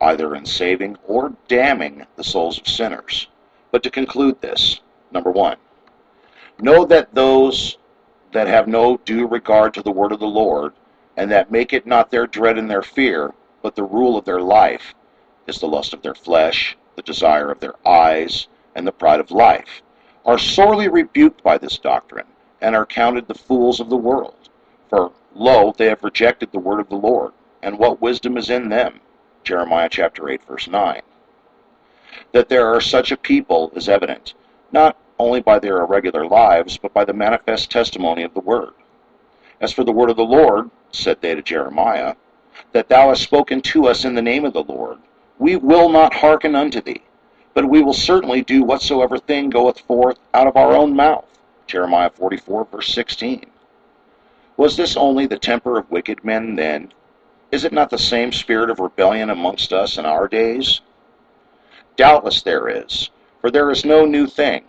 either 0.00 0.34
in 0.34 0.46
saving 0.46 0.96
or 1.06 1.34
damning 1.48 2.06
the 2.16 2.24
souls 2.24 2.58
of 2.58 2.68
sinners 2.68 3.28
but 3.74 3.82
to 3.82 3.90
conclude 3.90 4.40
this, 4.40 4.82
number 5.10 5.32
one, 5.32 5.56
know 6.60 6.84
that 6.84 7.12
those 7.12 7.76
that 8.30 8.46
have 8.46 8.68
no 8.68 8.98
due 8.98 9.26
regard 9.26 9.74
to 9.74 9.82
the 9.82 9.90
word 9.90 10.12
of 10.12 10.20
the 10.20 10.26
Lord, 10.28 10.74
and 11.16 11.28
that 11.32 11.50
make 11.50 11.72
it 11.72 11.84
not 11.84 12.08
their 12.08 12.28
dread 12.28 12.56
and 12.56 12.70
their 12.70 12.84
fear, 12.84 13.34
but 13.62 13.74
the 13.74 13.82
rule 13.82 14.16
of 14.16 14.24
their 14.24 14.40
life, 14.40 14.94
is 15.48 15.58
the 15.58 15.66
lust 15.66 15.92
of 15.92 16.02
their 16.02 16.14
flesh, 16.14 16.76
the 16.94 17.02
desire 17.02 17.50
of 17.50 17.58
their 17.58 17.74
eyes, 17.84 18.46
and 18.76 18.86
the 18.86 18.92
pride 18.92 19.18
of 19.18 19.32
life, 19.32 19.82
are 20.24 20.38
sorely 20.38 20.86
rebuked 20.86 21.42
by 21.42 21.58
this 21.58 21.76
doctrine, 21.76 22.28
and 22.60 22.76
are 22.76 22.86
counted 22.86 23.26
the 23.26 23.34
fools 23.34 23.80
of 23.80 23.90
the 23.90 23.96
world. 23.96 24.50
For, 24.88 25.10
lo, 25.34 25.74
they 25.76 25.86
have 25.86 26.02
rejected 26.02 26.52
the 26.52 26.58
word 26.58 26.80
of 26.80 26.88
the 26.88 26.96
Lord, 26.96 27.32
and 27.62 27.78
what 27.78 28.00
wisdom 28.00 28.36
is 28.36 28.50
in 28.50 28.68
them? 28.68 29.00
Jeremiah 29.42 29.88
chapter 29.90 30.28
8, 30.28 30.44
verse 30.44 30.68
9. 30.68 31.02
That 32.32 32.48
there 32.48 32.66
are 32.66 32.80
such 32.80 33.12
a 33.12 33.16
people 33.16 33.72
is 33.74 33.88
evident, 33.88 34.34
not 34.72 34.96
only 35.18 35.40
by 35.40 35.58
their 35.58 35.80
irregular 35.80 36.26
lives, 36.26 36.78
but 36.78 36.92
by 36.92 37.04
the 37.04 37.12
manifest 37.12 37.70
testimony 37.70 38.22
of 38.22 38.34
the 38.34 38.40
word. 38.40 38.72
As 39.60 39.72
for 39.72 39.84
the 39.84 39.92
word 39.92 40.10
of 40.10 40.16
the 40.16 40.24
Lord, 40.24 40.70
said 40.92 41.20
they 41.20 41.34
to 41.34 41.42
Jeremiah, 41.42 42.14
that 42.72 42.88
thou 42.88 43.08
hast 43.08 43.22
spoken 43.22 43.60
to 43.62 43.86
us 43.86 44.04
in 44.04 44.14
the 44.14 44.22
name 44.22 44.44
of 44.44 44.52
the 44.52 44.62
Lord, 44.62 44.98
we 45.38 45.56
will 45.56 45.88
not 45.88 46.14
hearken 46.14 46.54
unto 46.54 46.80
thee, 46.80 47.02
but 47.52 47.68
we 47.68 47.82
will 47.82 47.92
certainly 47.92 48.42
do 48.42 48.62
whatsoever 48.62 49.18
thing 49.18 49.50
goeth 49.50 49.80
forth 49.80 50.18
out 50.32 50.46
of 50.46 50.56
our 50.56 50.74
own 50.74 50.94
mouth. 50.94 51.26
Jeremiah 51.66 52.10
44, 52.10 52.66
verse 52.66 52.92
16. 52.92 53.46
Was 54.56 54.76
this 54.76 54.96
only 54.96 55.26
the 55.26 55.38
temper 55.38 55.78
of 55.78 55.90
wicked 55.90 56.24
men 56.24 56.54
then? 56.54 56.92
Is 57.50 57.64
it 57.64 57.72
not 57.72 57.90
the 57.90 57.98
same 57.98 58.32
spirit 58.32 58.70
of 58.70 58.78
rebellion 58.78 59.30
amongst 59.30 59.72
us 59.72 59.98
in 59.98 60.06
our 60.06 60.28
days? 60.28 60.80
Doubtless 61.96 62.42
there 62.42 62.68
is, 62.68 63.10
for 63.40 63.50
there 63.50 63.70
is 63.70 63.84
no 63.84 64.04
new 64.04 64.26
thing. 64.26 64.64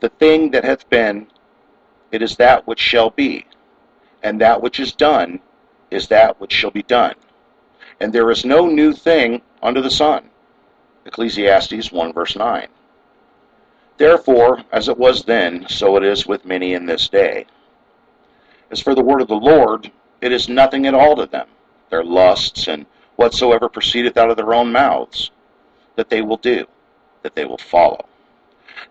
The 0.00 0.08
thing 0.08 0.50
that 0.50 0.64
hath 0.64 0.88
been, 0.90 1.28
it 2.10 2.22
is 2.22 2.36
that 2.36 2.66
which 2.66 2.80
shall 2.80 3.10
be, 3.10 3.46
and 4.22 4.40
that 4.40 4.60
which 4.60 4.80
is 4.80 4.92
done 4.92 5.40
is 5.90 6.08
that 6.08 6.40
which 6.40 6.52
shall 6.52 6.70
be 6.70 6.82
done. 6.82 7.14
And 8.00 8.12
there 8.12 8.30
is 8.30 8.44
no 8.44 8.66
new 8.66 8.92
thing 8.92 9.42
under 9.62 9.80
the 9.80 9.90
sun. 9.90 10.30
Ecclesiastes 11.04 11.92
1 11.92 12.12
verse 12.12 12.36
9. 12.36 12.66
Therefore, 13.98 14.64
as 14.72 14.88
it 14.88 14.98
was 14.98 15.24
then, 15.24 15.66
so 15.68 15.96
it 15.96 16.02
is 16.02 16.26
with 16.26 16.44
many 16.44 16.74
in 16.74 16.86
this 16.86 17.08
day. 17.08 17.46
As 18.72 18.80
for 18.80 18.94
the 18.94 19.02
word 19.02 19.20
of 19.20 19.28
the 19.28 19.34
Lord, 19.34 19.92
it 20.22 20.32
is 20.32 20.48
nothing 20.48 20.86
at 20.86 20.94
all 20.94 21.14
to 21.16 21.26
them, 21.26 21.46
their 21.90 22.02
lusts, 22.02 22.68
and 22.68 22.86
whatsoever 23.16 23.68
proceedeth 23.68 24.16
out 24.16 24.30
of 24.30 24.38
their 24.38 24.54
own 24.54 24.72
mouths 24.72 25.30
that 25.94 26.08
they 26.08 26.22
will 26.22 26.38
do, 26.38 26.66
that 27.22 27.34
they 27.34 27.44
will 27.44 27.58
follow. 27.58 28.06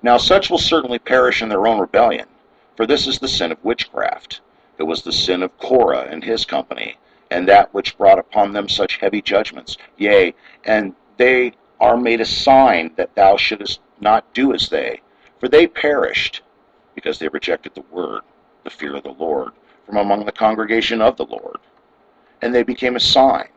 Now 0.04 0.18
such 0.18 0.52
will 0.52 0.60
certainly 0.60 1.00
perish 1.00 1.42
in 1.42 1.50
their 1.50 1.66
own 1.66 1.80
rebellion, 1.80 2.28
for 2.78 2.86
this 2.86 3.08
is 3.08 3.18
the 3.18 3.28
sin 3.28 3.52
of 3.52 3.64
witchcraft. 3.64 4.42
It 4.78 4.84
was 4.84 5.02
the 5.02 5.12
sin 5.12 5.42
of 5.42 5.58
Korah 5.58 6.08
and 6.12 6.24
his 6.24 6.46
company, 6.46 6.98
and 7.32 7.48
that 7.48 7.74
which 7.74 7.98
brought 7.98 8.20
upon 8.20 8.54
them 8.54 8.70
such 8.70 8.98
heavy 8.98 9.24
judgments. 9.24 9.78
Yea, 9.98 10.36
and 10.64 10.94
they 11.18 11.54
are 11.80 11.98
made 11.98 12.22
a 12.22 12.26
sign 12.26 12.92
that 12.98 13.16
thou 13.16 13.36
shouldest 13.36 13.80
not 14.00 14.32
do 14.36 14.54
as 14.54 14.70
they, 14.70 15.02
for 15.40 15.50
they 15.50 15.66
perished, 15.66 16.44
because 16.94 17.18
they 17.18 17.30
rejected 17.30 17.74
the 17.74 17.82
word, 17.90 18.22
the 18.64 18.70
fear 18.70 18.96
of 18.96 19.02
the 19.02 19.10
Lord, 19.10 19.54
from 19.86 19.98
among 19.98 20.26
the 20.26 20.32
congregation 20.32 21.02
of 21.02 21.18
the 21.18 21.26
Lord. 21.26 21.58
And 22.42 22.54
they 22.54 22.64
became 22.64 22.96
a 22.96 23.00
sign. 23.00 23.50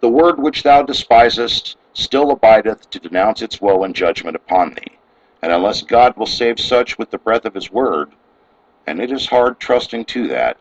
The 0.00 0.08
word 0.08 0.40
which 0.40 0.62
thou 0.62 0.82
despisest 0.82 1.76
still 1.92 2.30
abideth 2.30 2.88
to 2.90 3.00
denounce 3.00 3.42
its 3.42 3.60
woe 3.60 3.82
and 3.82 3.94
judgment 3.94 4.36
upon 4.36 4.74
thee. 4.74 4.98
And 5.42 5.52
unless 5.52 5.82
God 5.82 6.16
will 6.16 6.26
save 6.26 6.60
such 6.60 6.98
with 6.98 7.10
the 7.10 7.18
breath 7.18 7.44
of 7.44 7.54
his 7.54 7.70
word, 7.70 8.12
and 8.86 9.00
it 9.00 9.10
is 9.10 9.26
hard 9.26 9.58
trusting 9.58 10.04
to 10.06 10.28
that, 10.28 10.56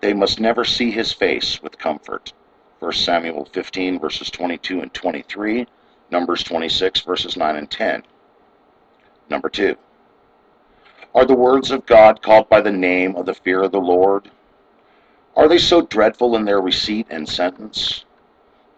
they 0.00 0.14
must 0.14 0.40
never 0.40 0.64
see 0.64 0.90
his 0.90 1.12
face 1.12 1.62
with 1.62 1.78
comfort. 1.78 2.32
1 2.78 2.92
Samuel 2.92 3.44
15, 3.44 3.98
verses 3.98 4.30
22 4.30 4.80
and 4.80 4.94
23, 4.94 5.66
Numbers 6.10 6.42
26, 6.42 7.00
verses 7.02 7.36
9 7.36 7.56
and 7.56 7.70
10. 7.70 8.02
Number 9.28 9.50
2. 9.50 9.76
Are 11.12 11.24
the 11.24 11.34
words 11.34 11.72
of 11.72 11.86
God 11.86 12.22
called 12.22 12.48
by 12.48 12.60
the 12.60 12.70
name 12.70 13.16
of 13.16 13.26
the 13.26 13.34
fear 13.34 13.62
of 13.62 13.72
the 13.72 13.80
Lord? 13.80 14.30
Are 15.34 15.48
they 15.48 15.58
so 15.58 15.82
dreadful 15.82 16.36
in 16.36 16.44
their 16.44 16.60
receipt 16.60 17.08
and 17.10 17.28
sentence? 17.28 18.04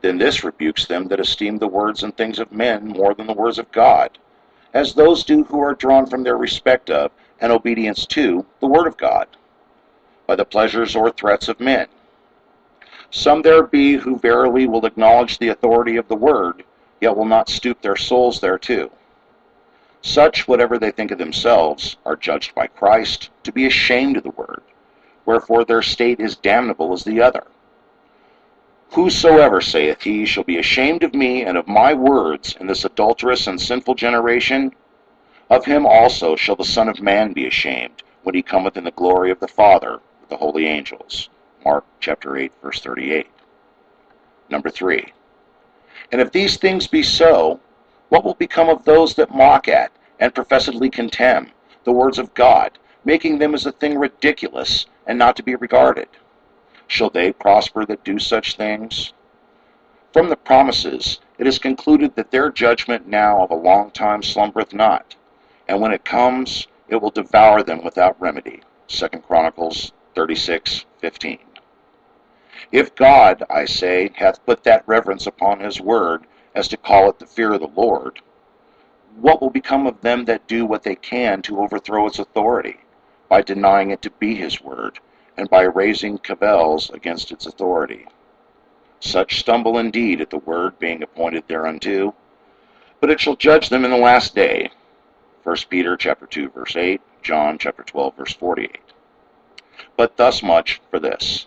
Then 0.00 0.16
this 0.16 0.42
rebukes 0.42 0.86
them 0.86 1.08
that 1.08 1.20
esteem 1.20 1.58
the 1.58 1.68
words 1.68 2.02
and 2.02 2.16
things 2.16 2.38
of 2.38 2.50
men 2.50 2.88
more 2.88 3.12
than 3.14 3.26
the 3.26 3.34
words 3.34 3.58
of 3.58 3.70
God, 3.70 4.18
as 4.72 4.94
those 4.94 5.24
do 5.24 5.44
who 5.44 5.60
are 5.60 5.74
drawn 5.74 6.06
from 6.06 6.22
their 6.22 6.38
respect 6.38 6.88
of 6.88 7.10
and 7.40 7.52
obedience 7.52 8.06
to 8.06 8.46
the 8.60 8.66
word 8.66 8.86
of 8.86 8.96
God, 8.96 9.28
by 10.26 10.34
the 10.34 10.44
pleasures 10.44 10.96
or 10.96 11.10
threats 11.10 11.48
of 11.48 11.60
men. 11.60 11.86
Some 13.10 13.42
there 13.42 13.62
be 13.62 13.96
who 13.96 14.18
verily 14.18 14.66
will 14.66 14.86
acknowledge 14.86 15.38
the 15.38 15.48
authority 15.48 15.96
of 15.96 16.08
the 16.08 16.16
word, 16.16 16.64
yet 17.02 17.14
will 17.14 17.26
not 17.26 17.50
stoop 17.50 17.82
their 17.82 17.96
souls 17.96 18.40
thereto. 18.40 18.90
Such, 20.02 20.48
whatever 20.48 20.78
they 20.78 20.90
think 20.90 21.12
of 21.12 21.18
themselves, 21.18 21.96
are 22.04 22.16
judged 22.16 22.54
by 22.54 22.66
Christ 22.66 23.30
to 23.44 23.52
be 23.52 23.66
ashamed 23.66 24.16
of 24.16 24.24
the 24.24 24.30
word, 24.30 24.62
wherefore 25.24 25.64
their 25.64 25.82
state 25.82 26.18
is 26.18 26.36
damnable 26.36 26.92
as 26.92 27.04
the 27.04 27.22
other. 27.22 27.44
Whosoever 28.90 29.60
saith 29.60 30.02
he 30.02 30.26
shall 30.26 30.44
be 30.44 30.58
ashamed 30.58 31.02
of 31.02 31.14
me 31.14 31.44
and 31.44 31.56
of 31.56 31.68
my 31.68 31.94
words 31.94 32.56
in 32.60 32.66
this 32.66 32.84
adulterous 32.84 33.46
and 33.46 33.60
sinful 33.60 33.94
generation, 33.94 34.74
of 35.48 35.64
him 35.64 35.86
also 35.86 36.34
shall 36.34 36.56
the 36.56 36.64
Son 36.64 36.88
of 36.88 37.00
Man 37.00 37.32
be 37.32 37.46
ashamed 37.46 38.02
when 38.22 38.34
he 38.34 38.42
cometh 38.42 38.76
in 38.76 38.84
the 38.84 38.90
glory 38.90 39.30
of 39.30 39.40
the 39.40 39.48
Father 39.48 40.00
with 40.20 40.30
the 40.30 40.36
holy 40.36 40.66
angels. 40.66 41.30
Mark 41.64 41.84
chapter 42.00 42.36
8, 42.36 42.52
verse 42.60 42.80
38. 42.80 43.28
Number 44.50 44.68
3. 44.68 45.12
And 46.10 46.20
if 46.20 46.32
these 46.32 46.56
things 46.56 46.86
be 46.86 47.02
so, 47.02 47.60
what 48.12 48.24
will 48.24 48.34
become 48.34 48.68
of 48.68 48.84
those 48.84 49.14
that 49.14 49.34
mock 49.34 49.68
at 49.68 49.90
and 50.20 50.34
professedly 50.34 50.90
contemn 50.90 51.50
the 51.84 51.92
words 51.92 52.18
of 52.18 52.34
God, 52.34 52.78
making 53.06 53.38
them 53.38 53.54
as 53.54 53.64
a 53.64 53.72
thing 53.72 53.96
ridiculous 53.96 54.84
and 55.06 55.18
not 55.18 55.34
to 55.34 55.42
be 55.42 55.54
regarded? 55.54 56.08
Shall 56.86 57.08
they 57.08 57.32
prosper 57.32 57.86
that 57.86 58.04
do 58.04 58.18
such 58.18 58.58
things? 58.58 59.14
From 60.12 60.28
the 60.28 60.36
promises, 60.36 61.20
it 61.38 61.46
is 61.46 61.58
concluded 61.58 62.14
that 62.14 62.30
their 62.30 62.50
judgment 62.50 63.08
now 63.08 63.42
of 63.42 63.50
a 63.50 63.54
long 63.54 63.90
time 63.92 64.22
slumbereth 64.22 64.74
not, 64.74 65.16
and 65.66 65.80
when 65.80 65.92
it 65.92 66.04
comes, 66.04 66.66
it 66.88 66.96
will 66.96 67.10
devour 67.10 67.62
them 67.62 67.82
without 67.82 68.20
remedy. 68.20 68.60
2 68.88 69.08
Chronicles 69.26 69.92
36:15. 70.14 71.38
If 72.72 72.94
God, 72.94 73.42
I 73.48 73.64
say, 73.64 74.10
hath 74.16 74.44
put 74.44 74.64
that 74.64 74.86
reverence 74.86 75.26
upon 75.26 75.60
his 75.60 75.80
word 75.80 76.26
as 76.54 76.68
to 76.68 76.76
call 76.76 77.08
it 77.08 77.18
the 77.18 77.26
fear 77.26 77.52
of 77.52 77.60
the 77.60 77.66
Lord, 77.66 78.20
what 79.16 79.40
will 79.40 79.50
become 79.50 79.86
of 79.86 80.00
them 80.00 80.24
that 80.24 80.46
do 80.46 80.64
what 80.64 80.82
they 80.82 80.94
can 80.94 81.42
to 81.42 81.60
overthrow 81.60 82.06
its 82.06 82.18
authority, 82.18 82.78
by 83.28 83.42
denying 83.42 83.90
it 83.90 84.02
to 84.02 84.10
be 84.10 84.34
his 84.34 84.60
word, 84.60 84.98
and 85.36 85.48
by 85.48 85.62
raising 85.62 86.18
cavils 86.18 86.90
against 86.90 87.30
its 87.30 87.46
authority? 87.46 88.06
Such 89.00 89.40
stumble 89.40 89.78
indeed 89.78 90.20
at 90.20 90.30
the 90.30 90.38
word 90.38 90.78
being 90.78 91.02
appointed 91.02 91.44
thereunto, 91.48 92.14
but 93.00 93.10
it 93.10 93.20
shall 93.20 93.36
judge 93.36 93.68
them 93.68 93.84
in 93.84 93.90
the 93.90 93.96
last 93.96 94.34
day. 94.34 94.70
1 95.42 95.56
Peter 95.68 95.96
chapter 95.96 96.26
2 96.26 96.50
verse 96.50 96.76
8, 96.76 97.00
John 97.22 97.58
chapter 97.58 97.82
12 97.82 98.16
verse 98.16 98.32
48. 98.32 98.78
But 99.96 100.16
thus 100.16 100.42
much 100.42 100.80
for 100.90 101.00
this. 101.00 101.46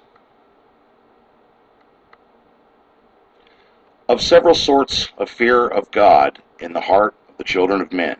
Of 4.07 4.21
several 4.21 4.53
sorts 4.53 5.09
of 5.17 5.31
fear 5.31 5.67
of 5.67 5.89
God 5.89 6.39
in 6.59 6.73
the 6.73 6.81
heart 6.81 7.15
of 7.27 7.37
the 7.37 7.43
children 7.43 7.81
of 7.81 7.91
men. 7.91 8.17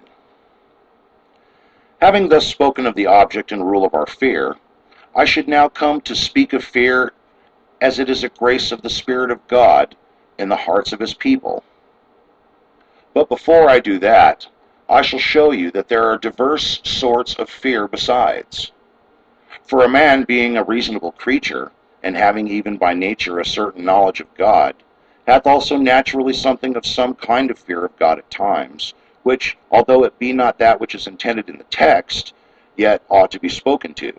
Having 2.01 2.29
thus 2.29 2.47
spoken 2.47 2.87
of 2.87 2.95
the 2.95 3.05
object 3.05 3.51
and 3.51 3.63
rule 3.63 3.85
of 3.85 3.93
our 3.93 4.07
fear, 4.07 4.55
I 5.15 5.25
should 5.25 5.47
now 5.47 5.69
come 5.69 6.01
to 6.01 6.15
speak 6.15 6.53
of 6.53 6.63
fear 6.63 7.13
as 7.81 7.99
it 7.99 8.09
is 8.09 8.23
a 8.23 8.29
grace 8.29 8.71
of 8.71 8.81
the 8.81 8.89
Spirit 8.89 9.29
of 9.29 9.47
God 9.47 9.95
in 10.39 10.49
the 10.49 10.55
hearts 10.55 10.91
of 10.91 10.99
his 10.99 11.13
people. 11.13 11.63
But 13.13 13.29
before 13.29 13.69
I 13.69 13.79
do 13.79 13.99
that, 13.99 14.47
I 14.89 15.03
shall 15.03 15.19
show 15.19 15.51
you 15.51 15.69
that 15.71 15.87
there 15.87 16.09
are 16.09 16.17
diverse 16.17 16.79
sorts 16.83 17.35
of 17.35 17.47
fear 17.47 17.87
besides. 17.87 18.71
For 19.67 19.85
a 19.85 19.89
man 19.89 20.23
being 20.23 20.57
a 20.57 20.63
reasonable 20.63 21.11
creature, 21.11 21.71
and 22.01 22.17
having 22.17 22.47
even 22.47 22.77
by 22.77 22.95
nature 22.95 23.39
a 23.39 23.45
certain 23.45 23.85
knowledge 23.85 24.19
of 24.19 24.33
God, 24.33 24.75
hath 25.27 25.47
also 25.47 25.77
naturally 25.77 26.33
something 26.33 26.75
of 26.75 26.85
some 26.85 27.15
kind 27.15 27.49
of 27.49 27.59
fear 27.59 27.83
of 27.83 27.97
God 27.97 28.19
at 28.19 28.29
times, 28.29 28.93
which, 29.23 29.57
although 29.71 30.03
it 30.03 30.19
be 30.19 30.31
not 30.31 30.59
that 30.59 30.79
which 30.79 30.95
is 30.95 31.07
intended 31.07 31.49
in 31.49 31.57
the 31.57 31.63
text, 31.65 32.33
yet 32.77 33.01
ought 33.09 33.31
to 33.31 33.39
be 33.39 33.49
spoken 33.49 33.93
to, 33.95 34.13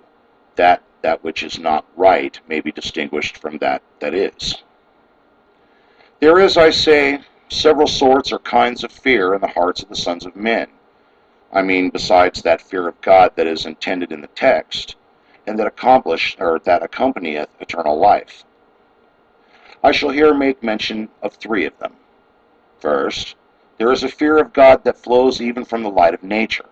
that 0.57 0.83
that 1.03 1.23
which 1.23 1.43
is 1.43 1.59
not 1.59 1.85
right 1.97 2.41
may 2.49 2.61
be 2.61 2.73
distinguished 2.73 3.39
from 3.39 3.59
that 3.59 3.83
that 4.01 4.15
is. 4.15 4.63
There 6.19 6.41
is, 6.41 6.57
I 6.57 6.71
say, 6.71 7.21
several 7.49 7.87
sorts 7.87 8.33
or 8.33 8.41
kinds 8.41 8.83
of 8.83 8.91
fear 8.91 9.35
in 9.35 9.41
the 9.41 9.47
hearts 9.47 9.83
of 9.83 9.89
the 9.89 9.95
sons 9.95 10.27
of 10.27 10.35
men. 10.35 10.67
I 11.53 11.63
mean, 11.63 11.91
besides 11.91 12.43
that 12.43 12.61
fear 12.61 12.89
of 12.89 13.01
God 13.03 13.33
that 13.37 13.47
is 13.47 13.67
intended 13.67 14.11
in 14.11 14.21
the 14.21 14.27
text, 14.29 14.97
and 15.47 15.59
that 15.59 15.67
accomplish 15.67 16.37
or 16.41 16.59
that 16.65 16.83
accompanieth 16.83 17.49
eternal 17.61 17.97
life. 17.99 18.45
I 19.87 19.93
shall 19.93 20.11
here 20.11 20.35
make 20.35 20.65
mention 20.65 21.09
of 21.23 21.35
three 21.35 21.65
of 21.65 21.79
them. 21.79 21.93
First, 22.81 23.37
there 23.79 23.93
is 23.93 24.03
a 24.03 24.09
fear 24.09 24.37
of 24.37 24.53
God 24.53 24.83
that 24.83 24.99
flows 24.99 25.41
even 25.41 25.65
from 25.65 25.85
the 25.85 25.89
light 25.89 26.13
of 26.13 26.25
nature. 26.25 26.67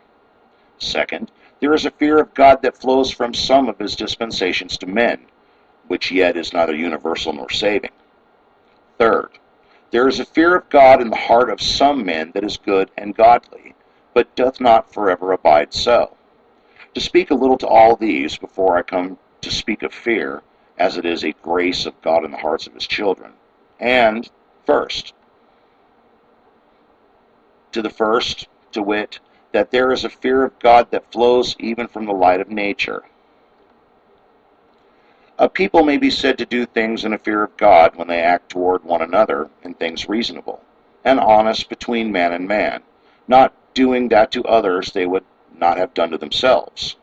Second, 0.79 1.31
there 1.61 1.73
is 1.75 1.87
a 1.87 1.93
fear 1.93 2.19
of 2.19 2.35
God 2.35 2.61
that 2.63 2.77
flows 2.77 3.13
from 3.13 3.33
some 3.33 3.69
of 3.69 3.79
his 3.79 3.95
dispensations 3.95 4.77
to 4.79 4.89
men, 4.89 5.27
which 5.87 6.11
yet 6.11 6.37
is 6.37 6.53
neither 6.53 6.75
universal 6.75 7.33
nor 7.33 7.49
saving. 7.51 7.93
Third, 8.99 9.39
there 9.93 10.09
is 10.09 10.19
a 10.19 10.25
fear 10.25 10.57
of 10.57 10.69
God 10.69 11.01
in 11.01 11.11
the 11.11 11.17
heart 11.17 11.51
of 11.51 11.63
some 11.63 12.05
men 12.05 12.33
that 12.35 12.43
is 12.43 12.57
good 12.57 12.91
and 12.99 13.15
godly, 13.15 13.77
but 14.13 14.35
doth 14.35 14.61
not 14.61 14.93
forever 14.93 15.31
abide 15.31 15.73
so. 15.73 16.17
To 16.95 17.01
speak 17.01 17.31
a 17.31 17.37
little 17.37 17.59
to 17.59 17.69
all 17.69 17.95
these 17.95 18.37
before 18.37 18.77
I 18.77 18.83
come 18.83 19.19
to 19.41 19.53
speak 19.53 19.85
of 19.85 19.95
fear, 19.95 20.43
as 20.79 20.97
it 20.97 21.05
is 21.05 21.25
a 21.25 21.33
grace 21.43 21.87
of 21.87 22.01
God 22.03 22.25
in 22.25 22.31
the 22.31 22.37
hearts 22.37 22.67
of 22.67 22.75
his 22.75 22.87
children. 22.87 23.33
And, 23.79 24.29
first, 24.67 25.15
to 27.73 27.83
the 27.83 27.91
first, 27.91 28.49
to 28.73 28.83
wit, 28.83 29.21
that 29.53 29.71
there 29.71 29.93
is 29.93 30.05
a 30.05 30.11
fear 30.11 30.43
of 30.45 30.59
God 30.59 30.91
that 30.91 31.13
flows 31.13 31.55
even 31.59 31.87
from 31.87 32.07
the 32.07 32.13
light 32.13 32.41
of 32.41 32.51
nature. 32.51 33.05
A 35.39 35.49
people 35.49 35.83
may 35.83 35.97
be 35.97 36.11
said 36.11 36.39
to 36.39 36.47
do 36.47 36.65
things 36.65 37.05
in 37.05 37.13
a 37.13 37.19
fear 37.19 37.43
of 37.43 37.57
God 37.57 37.97
when 37.97 38.07
they 38.07 38.21
act 38.21 38.51
toward 38.51 38.85
one 38.85 39.03
another 39.03 39.51
in 39.63 39.75
things 39.75 40.09
reasonable 40.09 40.63
and 41.05 41.19
honest 41.19 41.69
between 41.69 42.13
man 42.13 42.33
and 42.33 42.47
man, 42.47 42.83
not 43.27 43.53
doing 43.75 44.09
that 44.09 44.31
to 44.33 44.45
others 44.45 44.93
they 44.93 45.07
would 45.07 45.25
not 45.57 45.77
have 45.77 45.95
done 45.95 46.11
to 46.11 46.19
themselves. 46.19 46.97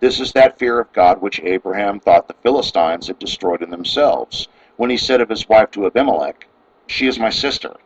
This 0.00 0.18
is 0.18 0.32
that 0.32 0.58
fear 0.58 0.80
of 0.80 0.92
God 0.92 1.22
which 1.22 1.40
Abraham 1.40 2.00
thought 2.00 2.26
the 2.26 2.34
Philistines 2.42 3.06
had 3.06 3.18
destroyed 3.18 3.62
in 3.62 3.70
themselves, 3.70 4.48
when 4.76 4.90
he 4.90 4.96
said 4.96 5.20
of 5.20 5.28
his 5.28 5.48
wife 5.48 5.70
to 5.70 5.86
Abimelech, 5.86 6.48
She 6.88 7.06
is 7.06 7.18
my 7.18 7.30
sister. 7.30 7.76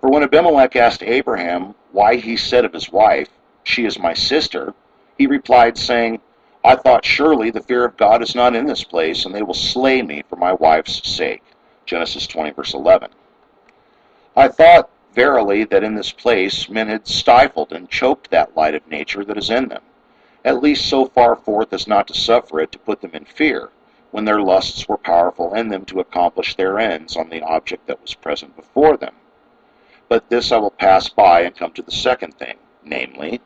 For 0.00 0.08
when 0.08 0.22
Abimelech 0.22 0.74
asked 0.74 1.02
Abraham 1.02 1.74
why 1.92 2.16
he 2.16 2.36
said 2.36 2.64
of 2.64 2.72
his 2.72 2.90
wife, 2.90 3.28
She 3.62 3.84
is 3.84 3.98
my 3.98 4.14
sister, 4.14 4.72
he 5.18 5.26
replied, 5.26 5.76
saying, 5.76 6.20
I 6.64 6.76
thought 6.76 7.04
surely 7.04 7.50
the 7.50 7.60
fear 7.60 7.84
of 7.84 7.98
God 7.98 8.22
is 8.22 8.34
not 8.34 8.56
in 8.56 8.64
this 8.64 8.82
place, 8.82 9.26
and 9.26 9.34
they 9.34 9.42
will 9.42 9.52
slay 9.52 10.00
me 10.00 10.22
for 10.28 10.36
my 10.36 10.54
wife's 10.54 11.06
sake. 11.06 11.42
Genesis 11.84 12.26
20, 12.26 12.52
verse 12.52 12.72
11. 12.72 13.10
I 14.34 14.48
thought 14.48 14.88
verily 15.12 15.64
that 15.64 15.84
in 15.84 15.94
this 15.94 16.10
place 16.10 16.70
men 16.70 16.88
had 16.88 17.06
stifled 17.06 17.72
and 17.74 17.90
choked 17.90 18.30
that 18.30 18.56
light 18.56 18.74
of 18.74 18.88
nature 18.88 19.26
that 19.26 19.36
is 19.36 19.50
in 19.50 19.68
them 19.68 19.82
at 20.44 20.62
least 20.62 20.86
so 20.86 21.06
far 21.06 21.36
forth 21.36 21.72
as 21.72 21.86
not 21.86 22.06
to 22.06 22.14
suffer 22.14 22.60
it 22.60 22.70
to 22.72 22.78
put 22.78 23.00
them 23.00 23.12
in 23.14 23.24
fear, 23.24 23.70
when 24.10 24.24
their 24.24 24.40
lusts 24.40 24.88
were 24.88 24.98
powerful 24.98 25.54
in 25.54 25.68
them 25.68 25.84
to 25.84 26.00
accomplish 26.00 26.54
their 26.54 26.78
ends 26.78 27.16
on 27.16 27.30
the 27.30 27.42
object 27.42 27.86
that 27.86 28.00
was 28.00 28.14
present 28.14 28.54
before 28.54 28.96
them. 28.96 29.14
But 30.08 30.28
this 30.28 30.52
I 30.52 30.58
will 30.58 30.70
pass 30.70 31.08
by 31.08 31.40
and 31.40 31.56
come 31.56 31.72
to 31.72 31.82
the 31.82 31.90
second 31.90 32.34
thing, 32.34 32.56
namely, 32.84 33.40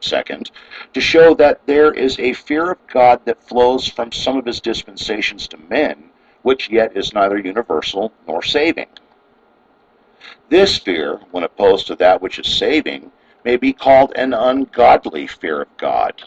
second, 0.00 0.50
to 0.94 1.00
show 1.00 1.34
that 1.34 1.66
there 1.66 1.92
is 1.92 2.18
a 2.18 2.32
fear 2.32 2.70
of 2.70 2.86
God 2.86 3.24
that 3.24 3.42
flows 3.42 3.88
from 3.88 4.12
some 4.12 4.36
of 4.36 4.46
his 4.46 4.60
dispensations 4.60 5.48
to 5.48 5.58
men, 5.68 6.10
which 6.42 6.70
yet 6.70 6.96
is 6.96 7.12
neither 7.12 7.38
universal 7.38 8.12
nor 8.26 8.42
saving. 8.42 8.88
This 10.48 10.78
fear, 10.78 11.20
when 11.32 11.44
opposed 11.44 11.86
to 11.88 11.96
that 11.96 12.22
which 12.22 12.38
is 12.38 12.46
saving, 12.46 13.10
may 13.44 13.56
be 13.56 13.72
called 13.72 14.12
an 14.16 14.32
ungodly 14.32 15.26
fear 15.26 15.62
of 15.62 15.76
God. 15.76 16.22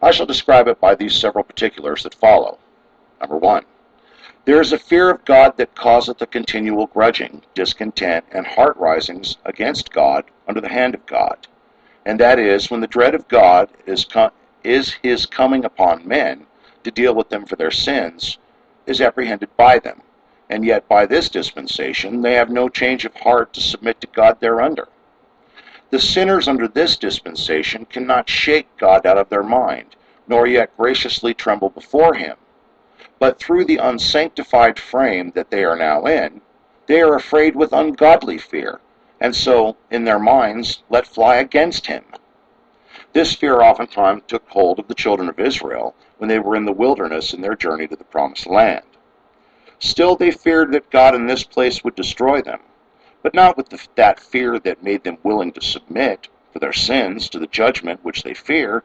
I 0.00 0.10
shall 0.10 0.26
describe 0.26 0.68
it 0.68 0.80
by 0.80 0.94
these 0.94 1.14
several 1.14 1.44
particulars 1.44 2.02
that 2.02 2.14
follow. 2.14 2.58
Number 3.20 3.36
one, 3.36 3.64
there 4.44 4.60
is 4.60 4.72
a 4.72 4.78
fear 4.78 5.08
of 5.08 5.24
God 5.24 5.56
that 5.56 5.76
causeth 5.76 6.20
a 6.20 6.26
continual 6.26 6.88
grudging, 6.88 7.42
discontent, 7.54 8.24
and 8.32 8.44
heart 8.44 8.76
risings 8.76 9.36
against 9.44 9.92
God 9.92 10.24
under 10.48 10.60
the 10.60 10.68
hand 10.68 10.94
of 10.94 11.06
God, 11.06 11.46
and 12.04 12.18
that 12.18 12.40
is 12.40 12.68
when 12.68 12.80
the 12.80 12.88
dread 12.88 13.14
of 13.14 13.28
God 13.28 13.68
is, 13.86 14.04
co- 14.04 14.32
is 14.64 14.94
his 15.02 15.26
coming 15.26 15.64
upon 15.64 16.08
men 16.08 16.46
to 16.82 16.90
deal 16.90 17.14
with 17.14 17.28
them 17.28 17.46
for 17.46 17.54
their 17.54 17.70
sins, 17.70 18.38
is 18.86 19.00
apprehended 19.00 19.56
by 19.56 19.78
them. 19.78 20.02
And 20.50 20.64
yet, 20.64 20.88
by 20.88 21.06
this 21.06 21.28
dispensation, 21.28 22.20
they 22.20 22.34
have 22.34 22.50
no 22.50 22.68
change 22.68 23.04
of 23.04 23.14
heart 23.14 23.52
to 23.52 23.60
submit 23.60 24.00
to 24.00 24.08
God 24.08 24.40
thereunder. 24.40 24.88
The 25.92 26.00
sinners 26.00 26.48
under 26.48 26.68
this 26.68 26.96
dispensation 26.96 27.84
cannot 27.84 28.26
shake 28.26 28.66
God 28.78 29.04
out 29.04 29.18
of 29.18 29.28
their 29.28 29.42
mind, 29.42 29.94
nor 30.26 30.46
yet 30.46 30.74
graciously 30.78 31.34
tremble 31.34 31.68
before 31.68 32.14
him. 32.14 32.38
But 33.18 33.38
through 33.38 33.66
the 33.66 33.76
unsanctified 33.76 34.78
frame 34.78 35.32
that 35.34 35.50
they 35.50 35.64
are 35.64 35.76
now 35.76 36.06
in, 36.06 36.40
they 36.86 37.02
are 37.02 37.14
afraid 37.14 37.54
with 37.54 37.74
ungodly 37.74 38.38
fear, 38.38 38.80
and 39.20 39.36
so, 39.36 39.76
in 39.90 40.04
their 40.04 40.18
minds, 40.18 40.82
let 40.88 41.06
fly 41.06 41.36
against 41.36 41.84
him. 41.88 42.04
This 43.12 43.34
fear 43.34 43.60
oftentimes 43.60 44.22
took 44.26 44.48
hold 44.48 44.78
of 44.78 44.88
the 44.88 44.94
children 44.94 45.28
of 45.28 45.38
Israel 45.38 45.94
when 46.16 46.28
they 46.28 46.38
were 46.38 46.56
in 46.56 46.64
the 46.64 46.72
wilderness 46.72 47.34
in 47.34 47.42
their 47.42 47.54
journey 47.54 47.86
to 47.88 47.96
the 47.96 48.04
promised 48.04 48.46
land. 48.46 48.86
Still, 49.78 50.16
they 50.16 50.30
feared 50.30 50.72
that 50.72 50.88
God 50.88 51.14
in 51.14 51.26
this 51.26 51.44
place 51.44 51.84
would 51.84 51.96
destroy 51.96 52.40
them, 52.40 52.60
but 53.22 53.34
not 53.34 53.56
with 53.56 53.68
the, 53.68 53.80
that 53.94 54.20
fear 54.20 54.58
that 54.58 54.82
made 54.82 55.04
them 55.04 55.18
willing 55.22 55.52
to 55.52 55.60
submit 55.60 56.28
for 56.52 56.58
their 56.58 56.72
sins 56.72 57.28
to 57.28 57.38
the 57.38 57.46
judgment 57.46 58.04
which 58.04 58.22
they 58.22 58.34
fear, 58.34 58.82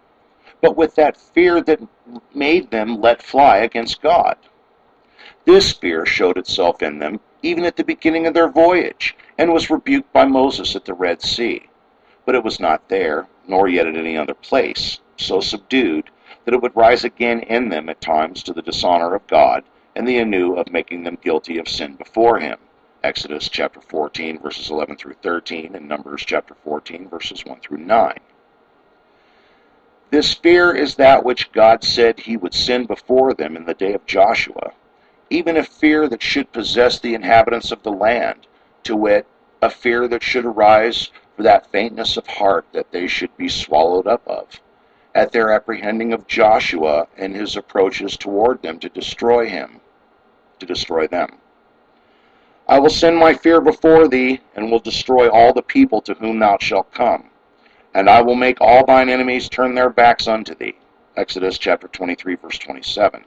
but 0.61 0.77
with 0.77 0.95
that 0.95 1.17
fear 1.17 1.61
that 1.61 1.81
made 2.33 2.71
them 2.71 3.01
let 3.01 3.21
fly 3.21 3.57
against 3.57 4.01
God. 4.01 4.37
This 5.45 5.73
fear 5.73 6.05
showed 6.05 6.37
itself 6.37 6.81
in 6.81 6.99
them 6.99 7.19
even 7.43 7.65
at 7.65 7.75
the 7.75 7.83
beginning 7.83 8.25
of 8.25 8.33
their 8.33 8.49
voyage, 8.49 9.15
and 9.37 9.53
was 9.53 9.69
rebuked 9.69 10.11
by 10.11 10.25
Moses 10.25 10.75
at 10.75 10.85
the 10.85 10.93
Red 10.93 11.21
Sea. 11.21 11.69
But 12.25 12.35
it 12.35 12.43
was 12.43 12.59
not 12.59 12.89
there, 12.89 13.27
nor 13.47 13.67
yet 13.67 13.87
at 13.87 13.95
any 13.95 14.17
other 14.17 14.33
place, 14.33 14.99
so 15.17 15.39
subdued 15.39 16.09
that 16.45 16.53
it 16.53 16.61
would 16.61 16.75
rise 16.75 17.03
again 17.03 17.41
in 17.41 17.69
them 17.69 17.89
at 17.89 18.01
times 18.01 18.41
to 18.43 18.53
the 18.53 18.61
dishonor 18.61 19.13
of 19.13 19.27
God 19.27 19.63
and 19.95 20.07
the 20.07 20.17
anew 20.17 20.55
of 20.55 20.71
making 20.71 21.03
them 21.03 21.17
guilty 21.21 21.57
of 21.57 21.67
sin 21.67 21.95
before 21.95 22.39
him. 22.39 22.57
Exodus 23.03 23.47
chapter 23.47 23.79
14 23.79 24.39
verses 24.39 24.69
11 24.69 24.97
through 24.97 25.15
13 25.21 25.75
and 25.75 25.87
Numbers 25.87 26.23
chapter 26.25 26.55
14 26.63 27.07
verses 27.07 27.45
1 27.45 27.59
through 27.59 27.77
9. 27.77 28.13
This 30.09 30.33
fear 30.33 30.73
is 30.73 30.95
that 30.95 31.23
which 31.23 31.51
God 31.51 31.83
said 31.83 32.19
he 32.19 32.37
would 32.37 32.53
send 32.53 32.87
before 32.87 33.33
them 33.33 33.55
in 33.55 33.65
the 33.65 33.73
day 33.73 33.93
of 33.93 34.05
Joshua, 34.05 34.71
even 35.29 35.57
a 35.57 35.63
fear 35.63 36.07
that 36.07 36.23
should 36.23 36.51
possess 36.51 36.99
the 36.99 37.13
inhabitants 37.13 37.71
of 37.71 37.83
the 37.83 37.91
land, 37.91 38.47
to 38.83 38.95
wit, 38.95 39.27
a 39.61 39.69
fear 39.69 40.07
that 40.07 40.23
should 40.23 40.45
arise 40.45 41.11
for 41.35 41.43
that 41.43 41.71
faintness 41.71 42.17
of 42.17 42.25
heart 42.25 42.65
that 42.71 42.91
they 42.91 43.05
should 43.05 43.35
be 43.37 43.49
swallowed 43.49 44.07
up 44.07 44.25
of, 44.25 44.61
at 45.13 45.31
their 45.31 45.51
apprehending 45.51 46.13
of 46.13 46.25
Joshua 46.25 47.07
and 47.17 47.35
his 47.35 47.57
approaches 47.57 48.17
toward 48.17 48.61
them 48.61 48.79
to 48.79 48.89
destroy 48.89 49.47
him, 49.47 49.81
to 50.59 50.65
destroy 50.65 51.05
them. 51.07 51.37
I 52.69 52.79
will 52.79 52.89
send 52.89 53.15
my 53.17 53.33
fear 53.33 53.61
before 53.61 54.09
thee, 54.09 54.41
and 54.53 54.69
will 54.69 54.79
destroy 54.79 55.29
all 55.29 55.53
the 55.53 55.61
people 55.61 56.01
to 56.01 56.13
whom 56.15 56.39
thou 56.39 56.57
shalt 56.59 56.93
come, 56.93 57.29
and 57.93 58.09
I 58.09 58.21
will 58.21 58.35
make 58.35 58.59
all 58.59 58.85
thine 58.85 59.07
enemies 59.07 59.47
turn 59.47 59.73
their 59.73 59.89
backs 59.89 60.27
unto 60.27 60.53
thee. 60.53 60.75
Exodus 61.15 61.57
chapter 61.57 61.87
23, 61.87 62.35
verse 62.35 62.57
27. 62.57 63.23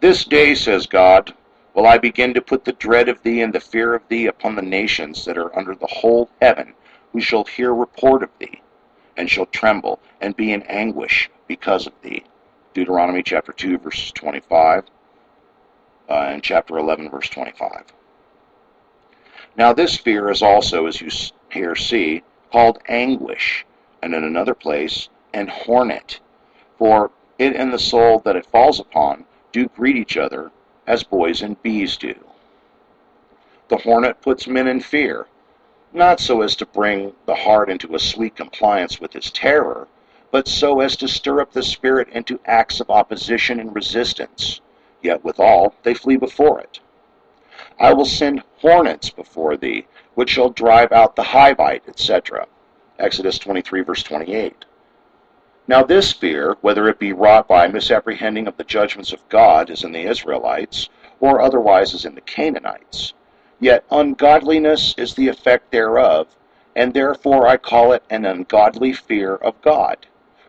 This 0.00 0.24
day, 0.24 0.54
says 0.54 0.86
God, 0.86 1.34
will 1.74 1.86
I 1.86 1.98
begin 1.98 2.32
to 2.32 2.40
put 2.40 2.64
the 2.64 2.72
dread 2.72 3.10
of 3.10 3.22
thee 3.22 3.42
and 3.42 3.52
the 3.52 3.60
fear 3.60 3.94
of 3.94 4.08
thee 4.08 4.26
upon 4.26 4.56
the 4.56 4.62
nations 4.62 5.26
that 5.26 5.36
are 5.36 5.54
under 5.56 5.74
the 5.74 5.86
whole 5.86 6.30
heaven, 6.40 6.72
who 7.12 7.20
shall 7.20 7.44
hear 7.44 7.74
report 7.74 8.22
of 8.22 8.30
thee, 8.38 8.62
and 9.18 9.28
shall 9.28 9.46
tremble, 9.46 10.00
and 10.22 10.34
be 10.34 10.54
in 10.54 10.62
anguish 10.62 11.28
because 11.46 11.86
of 11.86 11.92
thee. 12.00 12.24
Deuteronomy 12.72 13.22
chapter 13.22 13.52
2, 13.52 13.76
verses 13.76 14.12
25, 14.12 14.84
uh, 16.08 16.12
and 16.12 16.42
chapter 16.42 16.78
11, 16.78 17.10
verse 17.10 17.28
25. 17.28 17.84
Now 19.58 19.72
this 19.72 19.96
fear 19.96 20.30
is 20.30 20.40
also, 20.40 20.86
as 20.86 21.00
you 21.00 21.10
here 21.50 21.74
see, 21.74 22.22
called 22.52 22.78
anguish, 22.86 23.66
and 24.00 24.14
in 24.14 24.22
another 24.22 24.54
place, 24.54 25.08
an 25.34 25.48
hornet, 25.48 26.20
for 26.78 27.10
it 27.40 27.56
and 27.56 27.72
the 27.72 27.78
soul 27.78 28.20
that 28.20 28.36
it 28.36 28.46
falls 28.46 28.78
upon 28.78 29.24
do 29.50 29.66
greet 29.66 29.96
each 29.96 30.16
other 30.16 30.52
as 30.86 31.02
boys 31.02 31.42
and 31.42 31.60
bees 31.60 31.96
do. 31.96 32.14
The 33.66 33.78
hornet 33.78 34.20
puts 34.20 34.46
men 34.46 34.68
in 34.68 34.78
fear, 34.78 35.26
not 35.92 36.20
so 36.20 36.42
as 36.42 36.54
to 36.56 36.66
bring 36.66 37.14
the 37.26 37.34
heart 37.34 37.68
into 37.68 37.96
a 37.96 37.98
sweet 37.98 38.36
compliance 38.36 39.00
with 39.00 39.12
his 39.12 39.28
terror, 39.32 39.88
but 40.30 40.46
so 40.46 40.78
as 40.78 40.94
to 40.98 41.08
stir 41.08 41.40
up 41.40 41.50
the 41.50 41.64
spirit 41.64 42.08
into 42.10 42.38
acts 42.46 42.78
of 42.78 42.90
opposition 42.90 43.58
and 43.58 43.74
resistance, 43.74 44.60
yet 45.02 45.24
withal 45.24 45.74
they 45.82 45.94
flee 45.94 46.16
before 46.16 46.60
it. 46.60 46.78
I 47.80 47.92
will 47.92 48.06
send 48.06 48.42
hornets 48.60 49.08
before 49.08 49.56
thee, 49.56 49.86
which 50.14 50.30
shall 50.30 50.50
drive 50.50 50.90
out 50.90 51.14
the 51.14 51.22
Hivite, 51.22 51.88
etc. 51.88 52.46
Exodus 52.98 53.38
23, 53.38 53.82
verse 53.82 54.02
28. 54.02 54.64
Now 55.68 55.84
this 55.84 56.12
fear, 56.12 56.56
whether 56.60 56.88
it 56.88 56.98
be 56.98 57.12
wrought 57.12 57.46
by 57.46 57.68
misapprehending 57.68 58.48
of 58.48 58.56
the 58.56 58.64
judgments 58.64 59.12
of 59.12 59.28
God, 59.28 59.70
as 59.70 59.84
in 59.84 59.92
the 59.92 60.02
Israelites, 60.02 60.88
or 61.20 61.40
otherwise 61.40 61.94
as 61.94 62.04
in 62.04 62.14
the 62.14 62.20
Canaanites, 62.22 63.12
yet 63.60 63.84
ungodliness 63.90 64.94
is 64.96 65.14
the 65.14 65.28
effect 65.28 65.70
thereof, 65.70 66.26
and 66.74 66.94
therefore 66.94 67.46
I 67.46 67.58
call 67.58 67.92
it 67.92 68.02
an 68.10 68.24
ungodly 68.24 68.92
fear 68.92 69.36
of 69.36 69.60
God. 69.62 70.06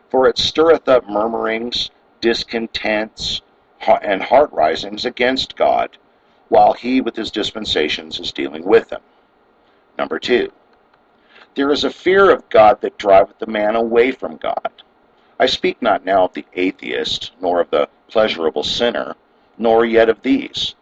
For 0.08 0.26
it 0.26 0.38
stirreth 0.38 0.88
up 0.88 1.08
murmurings, 1.08 1.90
discontents, 2.20 3.42
and 4.02 4.22
heart 4.22 4.50
risings 4.52 5.04
against 5.04 5.54
God, 5.54 5.96
while 6.50 6.74
he 6.74 7.00
with 7.00 7.16
his 7.16 7.30
dispensations 7.30 8.20
is 8.20 8.32
dealing 8.32 8.64
with 8.64 8.88
them. 8.90 9.00
Number 9.96 10.18
two, 10.18 10.52
there 11.54 11.70
is 11.70 11.84
a 11.84 11.90
fear 11.90 12.30
of 12.30 12.48
God 12.50 12.80
that 12.82 12.98
driveth 12.98 13.38
the 13.38 13.46
man 13.46 13.76
away 13.76 14.10
from 14.12 14.36
God. 14.36 14.70
I 15.38 15.46
speak 15.46 15.80
not 15.80 16.04
now 16.04 16.24
of 16.24 16.34
the 16.34 16.44
atheist, 16.52 17.32
nor 17.40 17.60
of 17.60 17.70
the 17.70 17.88
pleasurable 18.08 18.64
sinner, 18.64 19.16
nor 19.58 19.84
yet 19.84 20.08
of 20.08 20.22
these. 20.22 20.74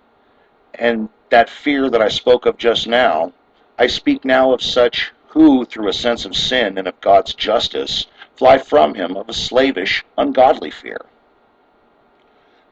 And 0.74 1.09
that 1.31 1.50
fear 1.50 1.90
that 1.90 2.02
I 2.02 2.09
spoke 2.09 2.46
of 2.46 2.57
just 2.57 2.87
now, 2.87 3.33
I 3.78 3.87
speak 3.87 4.24
now 4.24 4.52
of 4.52 4.62
such 4.62 5.12
who, 5.28 5.64
through 5.64 5.88
a 5.88 5.92
sense 5.92 6.24
of 6.24 6.35
sin 6.35 6.78
and 6.78 6.88
of 6.88 7.00
God's 7.00 7.35
justice, 7.35 8.07
fly 8.37 8.57
from 8.57 8.94
him 8.94 9.16
of 9.16 9.28
a 9.28 9.35
slavish, 9.35 10.04
ungodly 10.16 10.70
fear. 10.70 11.04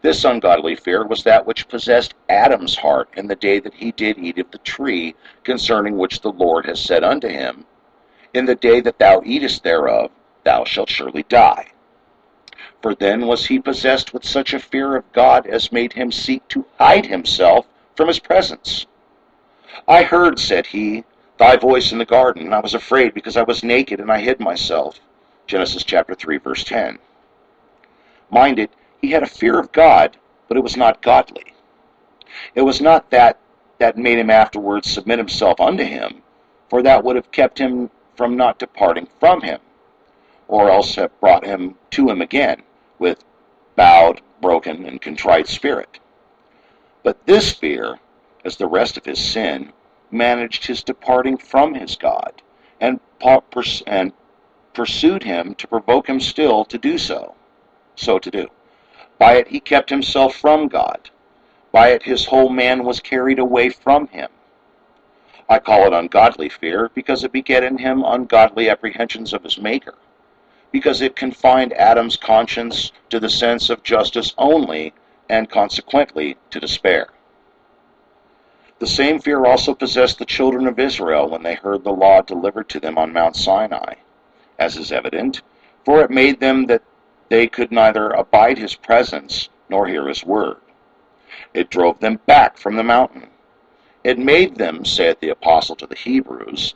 This 0.07 0.25
ungodly 0.25 0.77
fear 0.77 1.05
was 1.05 1.25
that 1.25 1.47
which 1.47 1.67
possessed 1.67 2.15
Adam's 2.29 2.77
heart 2.77 3.09
in 3.17 3.27
the 3.27 3.35
day 3.35 3.59
that 3.59 3.75
he 3.75 3.91
did 3.91 4.19
eat 4.19 4.39
of 4.39 4.49
the 4.53 4.59
tree 4.59 5.17
concerning 5.43 5.99
which 5.99 6.21
the 6.21 6.31
Lord 6.31 6.65
has 6.67 6.81
said 6.81 7.03
unto 7.03 7.27
him, 7.27 7.67
In 8.33 8.45
the 8.45 8.55
day 8.55 8.81
that 8.83 9.01
thou 9.01 9.21
eatest 9.25 9.65
thereof, 9.65 10.13
thou 10.45 10.63
shalt 10.63 10.91
surely 10.91 11.25
die. 11.25 11.73
For 12.81 12.95
then 12.95 13.27
was 13.27 13.47
he 13.47 13.59
possessed 13.59 14.15
with 14.15 14.25
such 14.25 14.55
a 14.55 14.61
fear 14.61 14.95
of 14.95 15.13
God 15.13 15.45
as 15.45 15.73
made 15.73 15.95
him 15.95 16.13
seek 16.13 16.47
to 16.51 16.67
hide 16.79 17.07
himself 17.07 17.67
from 17.97 18.07
his 18.07 18.21
presence. 18.21 18.87
I 19.89 20.05
heard, 20.05 20.39
said 20.39 20.67
he, 20.67 21.03
thy 21.37 21.57
voice 21.57 21.91
in 21.91 21.99
the 21.99 22.05
garden, 22.05 22.45
and 22.45 22.55
I 22.55 22.61
was 22.61 22.75
afraid 22.75 23.13
because 23.13 23.37
I 23.37 23.43
was 23.43 23.65
naked 23.65 23.99
and 23.99 24.13
I 24.13 24.21
hid 24.21 24.39
myself. 24.39 25.01
Genesis 25.49 25.83
chapter 25.83 26.15
3, 26.15 26.39
verse 26.39 26.63
10. 26.63 27.01
Mind 28.31 28.61
it, 28.61 28.71
he 29.01 29.11
had 29.11 29.23
a 29.23 29.27
fear 29.27 29.59
of 29.59 29.73
God, 29.73 30.17
but 30.49 30.57
it 30.57 30.63
was 30.63 30.77
not 30.77 31.03
godly. 31.03 31.55
It 32.55 32.63
was 32.63 32.81
not 32.81 33.11
that 33.11 33.39
that 33.79 33.99
made 33.99 34.19
him 34.19 34.31
afterwards 34.31 34.91
submit 34.91 35.19
himself 35.19 35.61
unto 35.61 35.85
him, 35.85 36.23
for 36.71 36.83
that 36.83 37.05
would 37.05 37.17
have 37.17 37.31
kept 37.31 37.59
him 37.59 37.91
from 38.17 38.37
not 38.37 38.59
departing 38.59 39.07
from 39.21 39.43
him, 39.43 39.61
or 40.49 40.71
else 40.71 40.95
have 40.95 41.21
brought 41.21 41.45
him 41.45 41.75
to 41.91 42.09
him 42.09 42.23
again 42.23 42.63
with 42.99 43.23
bowed, 43.75 44.23
broken, 44.41 44.87
and 44.87 45.03
contrite 45.03 45.47
spirit. 45.47 45.99
But 47.03 47.27
this 47.27 47.53
fear, 47.53 47.99
as 48.45 48.57
the 48.57 48.67
rest 48.67 48.97
of 48.97 49.05
his 49.05 49.19
sin, 49.19 49.73
managed 50.11 50.67
his 50.67 50.83
departing 50.83 51.37
from 51.37 51.75
his 51.75 51.97
God, 51.97 52.41
and, 52.81 53.01
pursued 54.73 55.23
him 55.23 55.55
to 55.55 55.67
provoke 55.67 56.09
him 56.09 56.21
still 56.21 56.65
to 56.65 56.79
do 56.79 56.97
so, 56.97 57.35
so 57.95 58.19
to 58.19 58.31
do. 58.31 58.47
By 59.19 59.35
it 59.35 59.49
he 59.49 59.61
kept 59.61 59.91
himself 59.91 60.35
from 60.37 60.69
God. 60.69 61.11
By 61.73 61.89
it 61.89 62.03
his 62.03 62.27
whole 62.27 62.49
man 62.49 62.85
was 62.85 63.01
carried 63.01 63.39
away 63.39 63.71
from 63.71 64.09
him. 64.09 64.29
I 65.49 65.59
call 65.59 65.87
it 65.87 65.93
ungodly 65.93 66.49
fear 66.49 66.91
because 66.95 67.23
it 67.25 67.33
begat 67.33 67.63
in 67.63 67.79
him 67.79 68.03
ungodly 68.05 68.69
apprehensions 68.69 69.33
of 69.33 69.45
his 69.45 69.59
Maker 69.59 69.95
because 70.73 71.01
it 71.01 71.17
confined 71.17 71.73
Adam's 71.75 72.17
conscience 72.19 72.93
to 73.09 73.19
the 73.19 73.31
sense 73.31 73.71
of 73.71 73.83
justice 73.83 74.35
only, 74.37 74.93
and 75.29 75.49
consequently 75.49 76.37
to 76.51 76.61
despair. 76.61 77.09
The 78.79 78.87
same 78.87 79.19
fear 79.19 79.47
also 79.47 79.75
possessed 79.75 80.19
the 80.19 80.27
children 80.27 80.67
of 80.67 80.79
Israel 80.79 81.31
when 81.31 81.43
they 81.43 81.55
heard 81.55 81.83
the 81.83 81.93
law 81.93 82.21
delivered 82.21 82.69
to 82.69 82.81
them 82.81 82.99
on 82.99 83.13
Mount 83.13 83.37
Sinai, 83.37 83.95
as 84.59 84.77
is 84.77 84.93
evident, 84.93 85.41
for 85.85 86.03
it 86.03 86.11
made 86.11 86.41
them 86.41 86.67
that 86.67 86.83
they 87.29 87.47
could 87.47 87.73
neither 87.73 88.11
abide 88.11 88.59
his 88.59 88.75
presence 88.75 89.49
nor 89.69 89.87
hear 89.87 90.07
his 90.09 90.25
word. 90.25 90.59
It 91.55 91.71
drove 91.71 91.99
them 92.01 92.21
back 92.27 92.59
from 92.59 92.77
the 92.77 92.83
mountain. 92.83 93.29
It 94.05 94.19
made 94.19 94.57
them, 94.57 94.85
saith 94.85 95.19
the 95.21 95.31
apostle 95.31 95.75
to 95.77 95.87
the 95.87 95.97
Hebrews, 95.97 96.75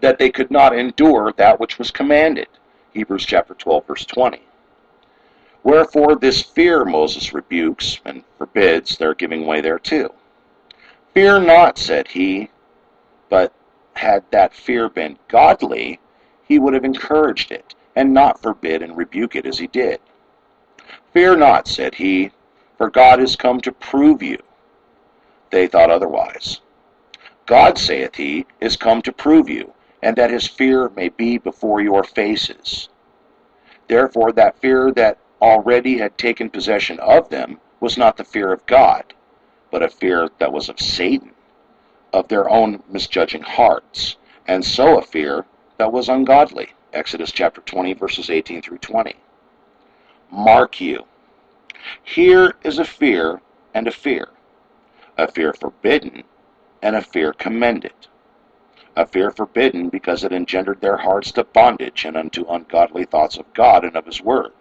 that 0.00 0.18
they 0.18 0.30
could 0.30 0.50
not 0.50 0.76
endure 0.76 1.32
that 1.36 1.58
which 1.58 1.78
was 1.78 1.90
commanded. 1.90 2.48
Hebrews 2.92 3.24
chapter 3.24 3.54
12, 3.54 3.86
verse 3.86 4.04
20. 4.04 4.42
Wherefore 5.62 6.16
this 6.16 6.42
fear 6.42 6.84
Moses 6.84 7.32
rebukes 7.32 7.98
and 8.04 8.22
forbids 8.36 8.98
their 8.98 9.14
giving 9.14 9.46
way 9.46 9.62
thereto. 9.62 10.14
Fear 11.14 11.40
not, 11.40 11.78
said 11.78 12.08
he, 12.08 12.50
but 13.30 13.52
had 13.94 14.24
that 14.30 14.52
fear 14.52 14.88
been 14.88 15.18
godly, 15.28 16.00
he 16.46 16.58
would 16.58 16.74
have 16.74 16.84
encouraged 16.84 17.50
it, 17.50 17.74
and 17.96 18.12
not 18.12 18.42
forbid 18.42 18.82
and 18.82 18.96
rebuke 18.96 19.36
it 19.36 19.46
as 19.46 19.58
he 19.58 19.66
did. 19.66 20.00
Fear 21.12 21.36
not, 21.36 21.68
said 21.68 21.94
he, 21.94 22.30
for 22.76 22.90
God 22.90 23.20
is 23.20 23.36
come 23.36 23.60
to 23.60 23.72
prove 23.72 24.22
you. 24.22 24.38
They 25.50 25.66
thought 25.66 25.90
otherwise. 25.90 26.60
God, 27.46 27.78
saith 27.78 28.16
he, 28.16 28.46
is 28.60 28.76
come 28.76 29.02
to 29.02 29.12
prove 29.12 29.48
you, 29.48 29.72
and 30.02 30.16
that 30.16 30.30
his 30.30 30.46
fear 30.46 30.88
may 30.96 31.10
be 31.10 31.38
before 31.38 31.80
your 31.80 32.02
faces. 32.02 32.88
Therefore, 33.86 34.32
that 34.32 34.58
fear 34.60 34.90
that 34.92 35.18
already 35.40 35.98
had 35.98 36.16
taken 36.16 36.48
possession 36.50 36.98
of 37.00 37.28
them 37.28 37.60
was 37.80 37.98
not 37.98 38.16
the 38.16 38.24
fear 38.24 38.52
of 38.52 38.64
God, 38.66 39.12
but 39.70 39.82
a 39.82 39.88
fear 39.88 40.30
that 40.38 40.52
was 40.52 40.68
of 40.68 40.80
Satan, 40.80 41.32
of 42.12 42.28
their 42.28 42.48
own 42.48 42.82
misjudging 42.88 43.42
hearts, 43.42 44.16
and 44.48 44.64
so 44.64 44.98
a 44.98 45.02
fear 45.02 45.44
that 45.76 45.92
was 45.92 46.08
ungodly. 46.08 46.70
Exodus 46.94 47.32
chapter 47.32 47.60
20, 47.60 47.94
verses 47.94 48.30
18 48.30 48.62
through 48.62 48.78
20. 48.78 49.14
Mark 50.30 50.80
you, 50.80 51.04
here 52.02 52.54
is 52.62 52.78
a 52.78 52.84
fear 52.84 53.40
and 53.74 53.86
a 53.86 53.92
fear, 53.92 54.28
a 55.18 55.30
fear 55.30 55.52
forbidden 55.52 56.22
and 56.82 56.96
a 56.96 57.02
fear 57.02 57.32
commended. 57.32 57.92
A 58.96 59.06
fear 59.06 59.30
forbidden 59.30 59.88
because 59.88 60.24
it 60.24 60.32
engendered 60.32 60.80
their 60.80 60.96
hearts 60.96 61.32
to 61.32 61.44
bondage 61.44 62.04
and 62.04 62.16
unto 62.16 62.46
ungodly 62.46 63.04
thoughts 63.04 63.36
of 63.36 63.52
God 63.52 63.84
and 63.84 63.96
of 63.96 64.06
his 64.06 64.22
word 64.22 64.52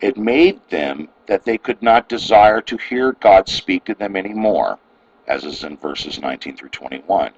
it 0.00 0.16
made 0.16 0.60
them 0.70 1.08
that 1.26 1.44
they 1.44 1.58
could 1.58 1.82
not 1.82 2.08
desire 2.08 2.60
to 2.62 2.76
hear 2.76 3.12
God 3.12 3.48
speak 3.48 3.84
to 3.84 3.94
them 3.94 4.16
any 4.16 4.32
more, 4.32 4.78
as 5.26 5.44
is 5.44 5.64
in 5.64 5.76
verses 5.76 6.20
19 6.20 6.56
through 6.56 6.70
21. 6.70 7.32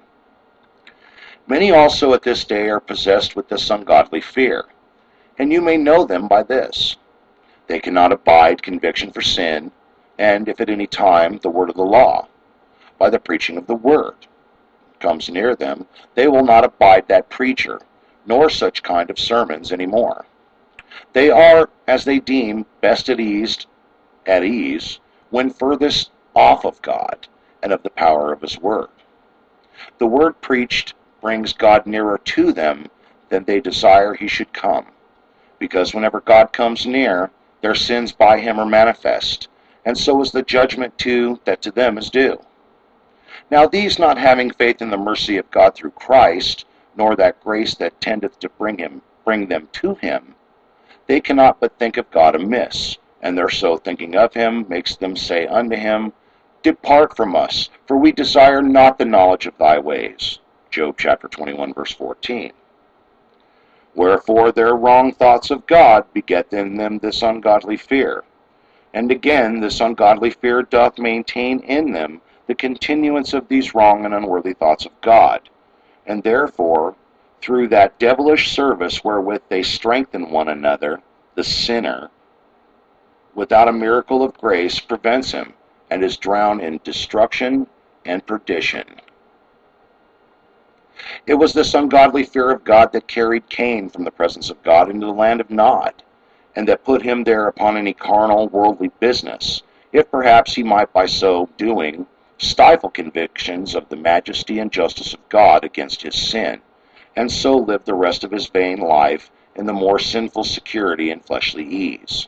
Many 1.45 1.71
also 1.71 2.13
at 2.13 2.23
this 2.23 2.45
day 2.45 2.69
are 2.69 2.79
possessed 2.79 3.35
with 3.35 3.49
this 3.49 3.69
ungodly 3.69 4.21
fear, 4.21 4.65
and 5.37 5.51
you 5.51 5.59
may 5.59 5.75
know 5.75 6.05
them 6.05 6.27
by 6.29 6.41
this. 6.41 6.95
They 7.67 7.79
cannot 7.79 8.13
abide 8.13 8.63
conviction 8.63 9.11
for 9.11 9.21
sin, 9.21 9.71
and 10.17 10.47
if 10.47 10.61
at 10.61 10.69
any 10.69 10.87
time 10.87 11.37
the 11.39 11.49
word 11.49 11.69
of 11.69 11.75
the 11.75 11.83
law, 11.83 12.27
by 12.97 13.09
the 13.09 13.19
preaching 13.19 13.57
of 13.57 13.67
the 13.67 13.75
word, 13.75 14.15
comes 15.01 15.29
near 15.29 15.53
them, 15.53 15.85
they 16.15 16.29
will 16.29 16.45
not 16.45 16.63
abide 16.63 17.09
that 17.09 17.29
preacher, 17.29 17.81
nor 18.25 18.49
such 18.49 18.81
kind 18.81 19.09
of 19.09 19.19
sermons 19.19 19.73
any 19.73 19.85
more. 19.85 20.25
They 21.11 21.29
are, 21.29 21.69
as 21.87 22.05
they 22.05 22.19
deem, 22.19 22.65
best 22.79 23.09
at 23.09 23.19
ease, 23.19 23.67
at 24.25 24.45
ease 24.45 24.99
when 25.29 25.49
furthest 25.49 26.11
off 26.35 26.65
of 26.65 26.81
God 26.81 27.27
and 27.61 27.73
of 27.73 27.83
the 27.83 27.89
power 27.89 28.31
of 28.31 28.41
His 28.41 28.57
Word. 28.59 28.87
The 29.97 30.07
Word 30.07 30.39
preached 30.39 30.93
brings 31.23 31.53
God 31.53 31.87
nearer 31.87 32.17
to 32.17 32.51
them 32.51 32.85
than 33.29 33.45
they 33.45 33.61
desire 33.61 34.13
He 34.13 34.27
should 34.27 34.51
come, 34.51 34.87
because 35.57 35.93
whenever 35.93 36.19
God 36.19 36.51
comes 36.51 36.85
near, 36.85 37.31
their 37.61 37.73
sins 37.73 38.11
by 38.11 38.39
Him 38.39 38.59
are 38.59 38.65
manifest, 38.65 39.47
and 39.85 39.97
so 39.97 40.21
is 40.21 40.33
the 40.33 40.43
judgment 40.43 40.97
too 40.97 41.39
that 41.45 41.61
to 41.61 41.71
them 41.71 41.97
is 41.97 42.09
due. 42.09 42.39
Now 43.49 43.65
these 43.65 43.97
not 43.97 44.17
having 44.17 44.51
faith 44.51 44.81
in 44.81 44.89
the 44.89 44.97
mercy 44.97 45.37
of 45.37 45.49
God 45.49 45.75
through 45.75 45.91
Christ, 45.91 46.65
nor 46.97 47.15
that 47.15 47.41
grace 47.41 47.73
that 47.75 48.01
tendeth 48.01 48.37
to 48.41 48.49
bring 48.49 48.77
him 48.77 49.01
bring 49.23 49.47
them 49.47 49.69
to 49.71 49.95
him, 49.95 50.35
they 51.07 51.21
cannot 51.21 51.59
but 51.61 51.79
think 51.79 51.95
of 51.95 52.11
God 52.11 52.35
amiss, 52.35 52.97
and 53.21 53.37
their 53.37 53.49
so 53.49 53.77
thinking 53.77 54.17
of 54.17 54.33
him 54.33 54.65
makes 54.67 54.97
them 54.97 55.15
say 55.15 55.47
unto 55.47 55.77
him, 55.77 56.11
Depart 56.63 57.15
from 57.15 57.33
us, 57.33 57.69
for 57.87 57.95
we 57.95 58.11
desire 58.11 58.61
not 58.61 58.97
the 58.97 59.05
knowledge 59.05 59.45
of 59.45 59.57
thy 59.57 59.79
ways. 59.79 60.39
Job 60.73 60.95
chapter 60.97 61.27
21, 61.27 61.75
verse 61.75 61.91
14. 61.91 62.51
Wherefore 63.93 64.51
their 64.51 64.75
wrong 64.75 65.13
thoughts 65.13 65.51
of 65.51 65.67
God 65.67 66.11
beget 66.13 66.51
in 66.51 66.77
them 66.77 66.97
this 66.97 67.21
ungodly 67.21 67.77
fear. 67.77 68.23
And 68.91 69.11
again, 69.11 69.59
this 69.59 69.81
ungodly 69.81 70.31
fear 70.31 70.63
doth 70.63 70.97
maintain 70.97 71.59
in 71.59 71.91
them 71.91 72.21
the 72.47 72.55
continuance 72.55 73.33
of 73.33 73.47
these 73.47 73.75
wrong 73.75 74.03
and 74.03 74.15
unworthy 74.15 74.53
thoughts 74.53 74.87
of 74.87 74.99
God. 75.01 75.47
And 76.07 76.23
therefore 76.23 76.95
through 77.39 77.67
that 77.67 77.99
devilish 77.99 78.51
service 78.51 79.03
wherewith 79.03 79.43
they 79.49 79.61
strengthen 79.61 80.31
one 80.31 80.47
another, 80.47 81.03
the 81.35 81.43
sinner, 81.43 82.09
without 83.35 83.67
a 83.67 83.73
miracle 83.73 84.23
of 84.23 84.39
grace, 84.39 84.79
prevents 84.79 85.33
him, 85.33 85.53
and 85.91 86.03
is 86.03 86.17
drowned 86.17 86.61
in 86.61 86.79
destruction 86.83 87.67
and 88.05 88.25
perdition. 88.25 88.85
It 91.27 91.35
was 91.35 91.53
this 91.53 91.73
ungodly 91.73 92.23
fear 92.23 92.51
of 92.51 92.63
God 92.63 92.91
that 92.93 93.07
carried 93.07 93.49
Cain 93.49 93.89
from 93.89 94.03
the 94.03 94.11
presence 94.11 94.49
of 94.49 94.63
God 94.63 94.89
into 94.89 95.05
the 95.05 95.11
land 95.11 95.41
of 95.41 95.49
Nod, 95.49 96.03
and 96.55 96.67
that 96.67 96.83
put 96.83 97.01
him 97.01 97.23
there 97.23 97.47
upon 97.47 97.77
any 97.77 97.93
carnal, 97.93 98.47
worldly 98.47 98.91
business, 98.99 99.63
if 99.91 100.09
perhaps 100.09 100.55
he 100.55 100.63
might 100.63 100.93
by 100.93 101.05
so 101.05 101.49
doing 101.57 102.07
stifle 102.37 102.89
convictions 102.89 103.75
of 103.75 103.89
the 103.89 103.95
majesty 103.95 104.59
and 104.59 104.71
justice 104.71 105.13
of 105.13 105.29
God 105.29 105.63
against 105.63 106.01
his 106.01 106.15
sin 106.15 106.61
and 107.15 107.31
so 107.31 107.57
live 107.57 107.85
the 107.85 107.93
rest 107.93 108.23
of 108.23 108.31
his 108.31 108.47
vain 108.47 108.79
life 108.79 109.31
in 109.55 109.65
the 109.65 109.73
more 109.73 109.99
sinful 109.99 110.43
security 110.43 111.11
and 111.11 111.23
fleshly 111.23 111.65
ease. 111.65 112.27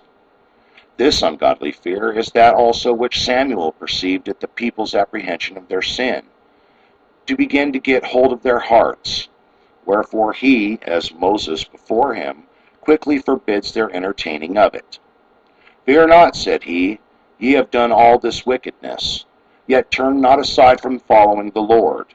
This 0.98 1.22
ungodly 1.22 1.72
fear 1.72 2.14
is 2.14 2.30
that 2.30 2.54
also 2.54 2.94
which 2.94 3.24
Samuel 3.24 3.72
perceived 3.74 4.30
at 4.30 4.40
the 4.40 4.48
people's 4.48 4.96
apprehension 4.96 5.58
of 5.58 5.68
their 5.68 5.82
sin, 5.82 6.24
to 7.26 7.36
begin 7.36 7.74
to 7.74 7.80
get 7.80 8.04
hold 8.04 8.32
of 8.32 8.44
their 8.44 8.60
hearts. 8.60 9.30
Wherefore 9.86 10.34
he, 10.34 10.80
as 10.82 11.14
Moses 11.14 11.64
before 11.64 12.14
him, 12.14 12.44
quickly 12.82 13.20
forbids 13.20 13.74
their 13.74 13.94
entertaining 13.96 14.58
of 14.58 14.76
it. 14.76 15.00
Fear 15.86 16.08
not, 16.08 16.36
said 16.36 16.64
he, 16.64 17.00
ye 17.38 17.54
have 17.54 17.72
done 17.72 17.92
all 17.92 18.18
this 18.18 18.46
wickedness, 18.46 19.26
yet 19.68 19.92
turn 19.92 20.22
not 20.22 20.40
aside 20.40 20.82
from 20.82 21.00
following 21.00 21.52
the 21.52 21.62
Lord. 21.62 22.08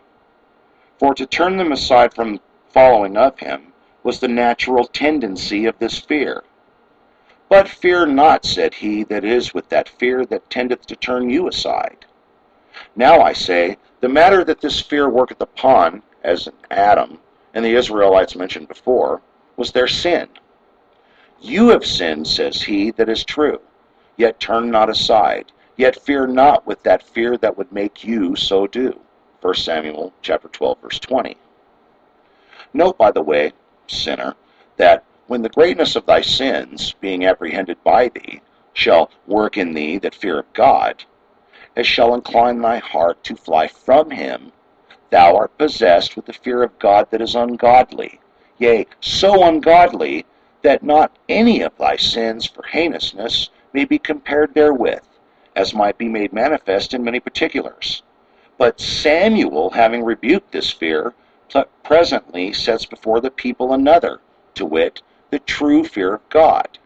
For 0.98 1.14
to 1.14 1.26
turn 1.26 1.56
them 1.56 1.72
aside 1.72 2.14
from 2.14 2.40
following 2.68 3.16
of 3.16 3.38
him 3.38 3.72
was 4.02 4.20
the 4.20 4.28
natural 4.28 4.84
tendency 4.84 5.66
of 5.66 5.78
this 5.78 5.98
fear. 5.98 6.44
But 7.48 7.68
fear 7.68 8.06
not, 8.06 8.44
said 8.44 8.74
he, 8.74 9.02
that 9.04 9.24
is 9.24 9.52
with 9.52 9.68
that 9.70 9.88
fear 9.88 10.24
that 10.26 10.48
tendeth 10.50 10.86
to 10.86 10.96
turn 10.96 11.30
you 11.30 11.48
aside. 11.48 12.06
Now 12.96 13.20
I 13.20 13.32
say, 13.32 13.76
the 14.00 14.08
matter 14.08 14.44
that 14.44 14.60
this 14.60 14.80
fear 14.80 15.08
worketh 15.08 15.40
upon, 15.40 16.02
as 16.24 16.48
Adam 16.70 17.18
and 17.54 17.64
the 17.64 17.74
Israelites 17.74 18.36
mentioned 18.36 18.68
before, 18.68 19.22
was 19.56 19.72
their 19.72 19.88
sin. 19.88 20.28
You 21.40 21.68
have 21.68 21.86
sinned, 21.86 22.26
says 22.26 22.62
he, 22.62 22.90
that 22.92 23.08
is 23.08 23.24
true, 23.24 23.60
yet 24.16 24.40
turn 24.40 24.70
not 24.70 24.90
aside, 24.90 25.52
yet 25.76 26.00
fear 26.02 26.26
not 26.26 26.66
with 26.66 26.82
that 26.82 27.02
fear 27.02 27.36
that 27.38 27.56
would 27.56 27.72
make 27.72 28.04
you 28.04 28.36
so 28.36 28.66
do. 28.66 29.00
1 29.40 29.54
Samuel 29.54 30.12
chapter 30.20 30.48
12, 30.48 30.82
verse 30.82 30.98
20. 30.98 31.36
Note, 32.74 32.98
by 32.98 33.10
the 33.10 33.22
way, 33.22 33.52
sinner, 33.86 34.34
that 34.76 35.04
when 35.26 35.42
the 35.42 35.48
greatness 35.48 35.96
of 35.96 36.06
thy 36.06 36.20
sins, 36.20 36.94
being 37.00 37.24
apprehended 37.24 37.82
by 37.82 38.08
thee, 38.08 38.42
shall 38.74 39.10
work 39.26 39.56
in 39.56 39.72
thee 39.72 39.98
that 39.98 40.14
fear 40.14 40.40
of 40.40 40.52
God, 40.52 41.04
as 41.76 41.86
shall 41.86 42.14
incline 42.14 42.60
thy 42.60 42.78
heart 42.78 43.22
to 43.22 43.36
fly 43.36 43.68
from 43.68 44.10
him, 44.10 44.52
thou 45.10 45.36
art 45.36 45.56
possessed 45.56 46.16
with 46.16 46.26
the 46.26 46.32
fear 46.32 46.62
of 46.62 46.78
God 46.78 47.08
that 47.10 47.20
is 47.20 47.34
ungodly, 47.34 48.20
yea, 48.58 48.86
so 49.00 49.44
ungodly 49.44 50.26
that 50.62 50.82
not 50.82 51.16
any 51.28 51.62
of 51.62 51.76
thy 51.78 51.96
sins 51.96 52.44
for 52.44 52.64
heinousness 52.64 53.50
may 53.72 53.84
be 53.84 53.98
compared 53.98 54.52
therewith, 54.54 55.04
as 55.54 55.74
might 55.74 55.96
be 55.96 56.08
made 56.08 56.32
manifest 56.32 56.92
in 56.92 57.04
many 57.04 57.20
particulars. 57.20 58.02
But 58.58 58.80
Samuel, 58.80 59.70
having 59.70 60.04
rebuked 60.04 60.52
this 60.52 60.70
fear, 60.70 61.14
presently 61.82 62.52
sets 62.52 62.84
before 62.84 63.20
the 63.20 63.30
people 63.30 63.72
another, 63.72 64.20
to 64.54 64.64
wit, 64.64 65.02
the 65.30 65.38
true 65.38 65.84
fear 65.84 66.14
of 66.14 66.28
God. 66.28 66.78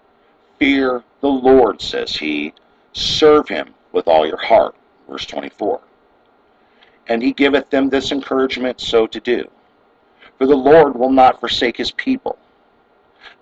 Fear 0.59 1.03
the 1.21 1.29
Lord, 1.29 1.83
says 1.83 2.17
he, 2.17 2.53
serve 2.93 3.49
him 3.49 3.75
with 3.95 4.09
all 4.09 4.27
your 4.27 4.37
heart. 4.37 4.75
Verse 5.09 5.25
24. 5.25 5.81
And 7.09 7.23
he 7.23 7.33
giveth 7.33 7.71
them 7.71 7.89
this 7.89 8.13
encouragement 8.13 8.81
so 8.81 9.07
to 9.07 9.21
do. 9.21 9.49
For 10.37 10.47
the 10.47 10.57
Lord 10.57 10.97
will 10.97 11.13
not 11.13 11.41
forsake 11.41 11.77
his 11.77 11.93
people, 11.93 12.39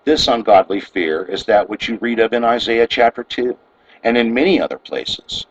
This 0.05 0.27
ungodly 0.27 0.81
fear 0.81 1.25
is 1.25 1.45
that 1.45 1.69
which 1.69 1.89
you 1.89 1.97
read 2.01 2.19
of 2.19 2.33
in 2.33 2.45
Isaiah 2.45 2.87
chapter 2.87 3.23
2 3.23 3.57
and 4.03 4.17
in 4.17 4.35
many 4.35 4.61
other 4.61 4.79
places. 4.79 5.47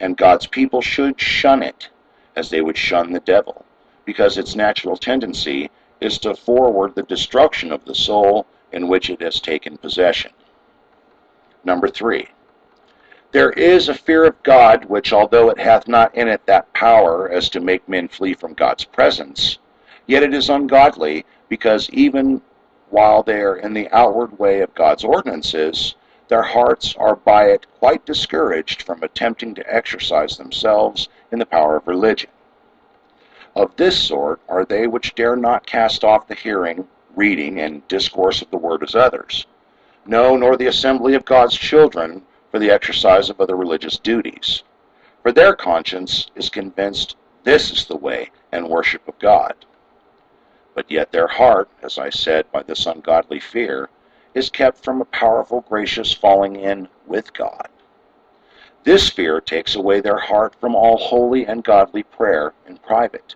And 0.00 0.16
God's 0.16 0.46
people 0.46 0.80
should 0.80 1.20
shun 1.20 1.62
it 1.62 1.88
as 2.34 2.50
they 2.50 2.62
would 2.62 2.76
shun 2.76 3.12
the 3.12 3.20
devil, 3.20 3.64
because 4.04 4.38
its 4.38 4.56
natural 4.56 4.96
tendency 4.96 5.70
is 6.00 6.18
to 6.18 6.34
forward 6.34 6.94
the 6.94 7.04
destruction 7.04 7.70
of 7.70 7.84
the 7.84 7.94
soul 7.94 8.46
in 8.72 8.88
which 8.88 9.08
it 9.08 9.20
has 9.22 9.40
taken 9.40 9.76
possession. 9.76 10.32
Number 11.62 11.86
three, 11.88 12.26
there 13.32 13.50
is 13.50 13.88
a 13.88 13.94
fear 13.94 14.24
of 14.24 14.42
God 14.42 14.84
which, 14.84 15.10
although 15.10 15.48
it 15.48 15.58
hath 15.58 15.88
not 15.88 16.14
in 16.14 16.28
it 16.28 16.44
that 16.44 16.70
power 16.74 17.30
as 17.30 17.48
to 17.48 17.60
make 17.60 17.88
men 17.88 18.06
flee 18.06 18.34
from 18.34 18.52
God's 18.52 18.84
presence, 18.84 19.58
yet 20.06 20.22
it 20.22 20.34
is 20.34 20.50
ungodly, 20.50 21.24
because 21.48 21.88
even 21.90 22.42
while 22.90 23.22
they 23.22 23.40
are 23.40 23.56
in 23.56 23.72
the 23.72 23.88
outward 23.90 24.38
way 24.38 24.60
of 24.60 24.74
God's 24.74 25.02
ordinances, 25.02 25.94
their 26.28 26.42
hearts 26.42 26.94
are 26.98 27.16
by 27.16 27.46
it 27.46 27.66
quite 27.78 28.04
discouraged 28.04 28.82
from 28.82 29.02
attempting 29.02 29.54
to 29.54 29.74
exercise 29.74 30.36
themselves 30.36 31.08
in 31.30 31.38
the 31.38 31.46
power 31.46 31.76
of 31.76 31.88
religion. 31.88 32.30
Of 33.56 33.74
this 33.76 33.98
sort 33.98 34.40
are 34.46 34.66
they 34.66 34.86
which 34.86 35.14
dare 35.14 35.36
not 35.36 35.64
cast 35.64 36.04
off 36.04 36.28
the 36.28 36.34
hearing, 36.34 36.86
reading, 37.16 37.60
and 37.60 37.86
discourse 37.88 38.42
of 38.42 38.50
the 38.50 38.58
word 38.58 38.82
as 38.82 38.94
others, 38.94 39.46
no, 40.04 40.36
nor 40.36 40.58
the 40.58 40.66
assembly 40.66 41.14
of 41.14 41.24
God's 41.24 41.56
children 41.56 42.22
for 42.52 42.58
the 42.58 42.70
exercise 42.70 43.30
of 43.30 43.40
other 43.40 43.56
religious 43.56 43.98
duties. 43.98 44.62
For 45.22 45.32
their 45.32 45.54
conscience 45.56 46.30
is 46.36 46.50
convinced 46.50 47.16
this 47.44 47.70
is 47.72 47.86
the 47.86 47.96
way 47.96 48.30
and 48.52 48.68
worship 48.68 49.08
of 49.08 49.18
God. 49.18 49.54
But 50.74 50.90
yet 50.90 51.12
their 51.12 51.26
heart, 51.26 51.70
as 51.82 51.98
I 51.98 52.10
said, 52.10 52.52
by 52.52 52.62
this 52.62 52.86
ungodly 52.86 53.40
fear, 53.40 53.88
is 54.34 54.50
kept 54.50 54.84
from 54.84 55.00
a 55.00 55.06
powerful, 55.06 55.62
gracious 55.62 56.12
falling 56.12 56.56
in 56.56 56.88
with 57.06 57.32
God. 57.32 57.68
This 58.84 59.08
fear 59.08 59.40
takes 59.40 59.74
away 59.74 60.00
their 60.00 60.18
heart 60.18 60.54
from 60.60 60.74
all 60.74 60.98
holy 60.98 61.46
and 61.46 61.64
godly 61.64 62.02
prayer 62.02 62.52
in 62.66 62.76
private, 62.78 63.34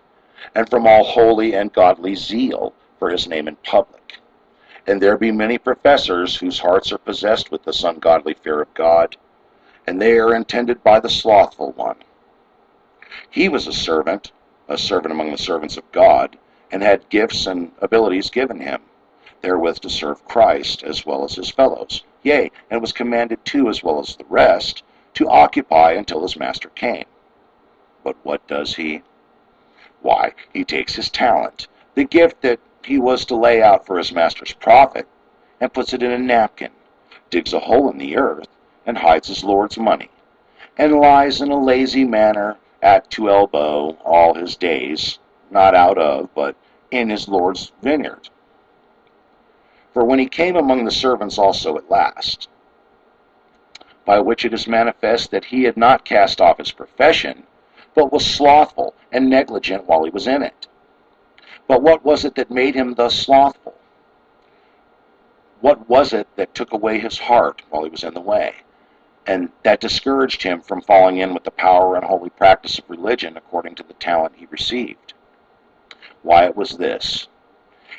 and 0.53 0.69
from 0.69 0.85
all 0.85 1.03
holy 1.03 1.55
and 1.55 1.73
godly 1.73 2.15
zeal 2.15 2.73
for 2.99 3.09
his 3.09 3.27
name 3.27 3.47
in 3.47 3.55
public. 3.57 4.19
And 4.87 5.01
there 5.01 5.17
be 5.17 5.31
many 5.31 5.57
professors 5.57 6.37
whose 6.37 6.59
hearts 6.59 6.93
are 6.93 6.97
possessed 6.97 7.51
with 7.51 7.63
this 7.63 7.83
ungodly 7.83 8.33
fear 8.35 8.61
of 8.61 8.73
God, 8.73 9.17
and 9.85 10.01
they 10.01 10.17
are 10.17 10.33
intended 10.33 10.81
by 10.81 11.01
the 11.01 11.09
slothful 11.09 11.73
one. 11.73 11.97
He 13.29 13.49
was 13.49 13.67
a 13.67 13.73
servant, 13.73 14.31
a 14.69 14.77
servant 14.77 15.11
among 15.11 15.31
the 15.31 15.37
servants 15.37 15.75
of 15.75 15.91
God, 15.91 16.37
and 16.71 16.81
had 16.81 17.09
gifts 17.09 17.47
and 17.47 17.71
abilities 17.79 18.29
given 18.29 18.61
him, 18.61 18.81
therewith 19.41 19.79
to 19.79 19.89
serve 19.89 20.25
Christ 20.25 20.83
as 20.83 21.05
well 21.05 21.25
as 21.25 21.35
his 21.35 21.51
fellows. 21.51 22.03
Yea, 22.23 22.51
and 22.69 22.81
was 22.81 22.91
commanded 22.93 23.43
too, 23.45 23.69
as 23.69 23.83
well 23.83 23.99
as 23.99 24.15
the 24.15 24.25
rest, 24.29 24.83
to 25.13 25.29
occupy 25.29 25.91
until 25.91 26.21
his 26.21 26.37
master 26.37 26.69
came. 26.69 27.05
But 28.03 28.15
what 28.23 28.45
does 28.47 28.75
he? 28.75 29.01
Why, 30.01 30.33
he 30.53 30.63
takes 30.63 30.95
his 30.95 31.09
talent, 31.09 31.67
the 31.95 32.05
gift 32.05 32.41
that 32.41 32.59
he 32.87 32.97
was 32.97 33.25
to 33.25 33.35
lay 33.35 33.61
out 33.61 33.85
for 33.85 33.97
his 33.97 34.13
master's 34.13 34.53
profit, 34.53 35.05
and 35.59 35.73
puts 35.73 35.91
it 35.91 36.01
in 36.01 36.11
a 36.11 36.17
napkin, 36.17 36.71
digs 37.29 37.51
a 37.51 37.59
hole 37.59 37.89
in 37.91 37.97
the 37.97 38.15
earth, 38.15 38.47
and 38.85 38.97
hides 38.97 39.27
his 39.27 39.43
Lord's 39.43 39.77
money, 39.77 40.09
and 40.77 41.01
lies 41.01 41.41
in 41.41 41.51
a 41.51 41.61
lazy 41.61 42.05
manner 42.05 42.55
at 42.81 43.11
to 43.11 43.29
elbow 43.29 43.97
all 44.05 44.33
his 44.35 44.55
days, 44.55 45.19
not 45.51 45.75
out 45.75 45.97
of, 45.97 46.33
but 46.33 46.55
in 46.89 47.09
his 47.09 47.27
Lord's 47.27 47.73
vineyard. 47.81 48.29
For 49.91 50.05
when 50.05 50.19
he 50.19 50.29
came 50.29 50.55
among 50.55 50.85
the 50.85 50.91
servants 50.91 51.37
also 51.37 51.77
at 51.77 51.91
last, 51.91 52.47
by 54.05 54.21
which 54.21 54.45
it 54.45 54.53
is 54.53 54.65
manifest 54.65 55.31
that 55.31 55.43
he 55.43 55.63
had 55.63 55.75
not 55.75 56.05
cast 56.05 56.39
off 56.39 56.57
his 56.57 56.71
profession, 56.71 57.43
but 57.95 58.13
was 58.13 58.25
slothful 58.25 58.93
and 59.11 59.29
negligent 59.29 59.85
while 59.87 60.05
he 60.05 60.09
was 60.09 60.27
in 60.27 60.41
it. 60.41 60.66
But 61.67 61.81
what 61.81 62.05
was 62.05 62.23
it 62.23 62.35
that 62.35 62.49
made 62.49 62.75
him 62.75 62.93
thus 62.93 63.13
slothful? 63.13 63.75
What 65.59 65.89
was 65.89 66.13
it 66.13 66.27
that 66.35 66.55
took 66.55 66.71
away 66.71 66.99
his 66.99 67.17
heart 67.17 67.61
while 67.69 67.83
he 67.83 67.89
was 67.89 68.03
in 68.03 68.13
the 68.13 68.21
way? 68.21 68.55
And 69.25 69.51
that 69.63 69.81
discouraged 69.81 70.43
him 70.43 70.61
from 70.61 70.81
falling 70.81 71.17
in 71.17 71.33
with 71.33 71.43
the 71.43 71.51
power 71.51 71.95
and 71.95 72.05
holy 72.05 72.29
practice 72.29 72.79
of 72.79 72.89
religion 72.89 73.35
according 73.35 73.75
to 73.75 73.83
the 73.83 73.95
talent 73.95 74.35
he 74.37 74.45
received? 74.45 75.13
Why, 76.21 76.45
it 76.45 76.55
was 76.55 76.77
this. 76.77 77.27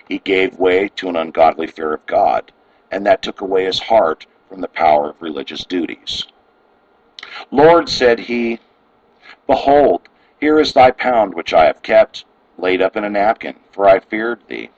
He 0.09 0.19
gave 0.19 0.59
way 0.59 0.89
to 0.97 1.09
an 1.11 1.17
ungodly 1.17 1.67
fear 1.67 1.93
of 1.93 2.07
God, 2.07 2.53
and 2.91 3.05
that 3.05 3.21
took 3.21 3.43
away 3.43 3.65
his 3.65 3.81
heart 3.81 4.27
from 4.49 4.63
the 4.63 4.69
power 4.69 5.11
of 5.11 5.21
religious 5.21 5.65
duties. 5.65 6.25
Lord, 7.51 7.91
said 7.91 8.21
he, 8.21 8.61
Behold, 9.47 10.09
here 10.41 10.59
is 10.59 10.73
thy 10.73 10.91
pound 10.91 11.35
which 11.35 11.53
I 11.53 11.67
have 11.67 11.83
kept, 11.83 12.25
laid 12.59 12.83
up 12.83 12.97
in 12.97 13.05
a 13.05 13.11
napkin, 13.11 13.55
for 13.73 13.89
I 13.89 14.01
feared 14.01 14.41
thee. 14.49 14.71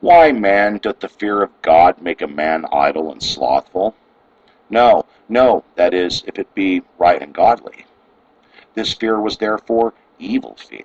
Why, 0.00 0.32
man, 0.32 0.78
doth 0.78 1.00
the 1.00 1.08
fear 1.08 1.42
of 1.42 1.62
God 1.62 2.00
make 2.00 2.22
a 2.22 2.26
man 2.26 2.64
idle 2.72 3.12
and 3.12 3.22
slothful? 3.22 3.94
No, 4.70 5.04
no, 5.28 5.64
that 5.76 5.94
is, 5.94 6.24
if 6.26 6.38
it 6.38 6.54
be 6.54 6.82
right 6.98 7.20
and 7.20 7.34
godly. 7.34 7.84
This 8.74 8.94
fear 8.94 9.20
was 9.20 9.36
therefore 9.36 9.94
evil 10.18 10.56
fear. 10.56 10.84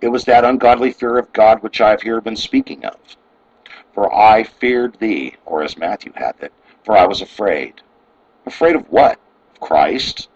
It 0.00 0.08
was 0.08 0.24
that 0.24 0.44
ungodly 0.44 0.92
fear 0.92 1.18
of 1.18 1.32
God 1.32 1.62
which 1.62 1.80
I 1.80 1.90
have 1.90 2.02
here 2.02 2.20
been 2.20 2.36
speaking 2.36 2.84
of. 2.84 2.96
For 3.92 4.14
I 4.14 4.44
feared 4.44 4.98
thee, 4.98 5.34
or 5.44 5.62
as 5.62 5.76
Matthew 5.76 6.12
hath 6.14 6.42
it, 6.42 6.52
for 6.84 6.96
I 6.96 7.04
was 7.04 7.20
afraid. 7.20 7.82
Afraid 8.46 8.76
of 8.76 8.90
what? 8.90 9.18
Of 9.54 9.60
Christ? 9.60 10.28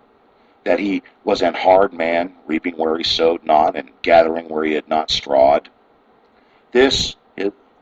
That 0.65 0.79
he 0.79 1.03
was 1.25 1.43
an 1.43 1.55
hard 1.55 1.93
man, 1.93 2.35
reaping 2.47 2.77
where 2.77 2.97
he 2.97 3.05
sowed 3.05 3.45
not, 3.45 3.77
and 3.77 3.91
gathering 4.03 4.49
where 4.49 4.65
he 4.65 4.75
had 4.75 4.89
not 4.89 5.11
strawed? 5.11 5.69
This, 6.71 7.17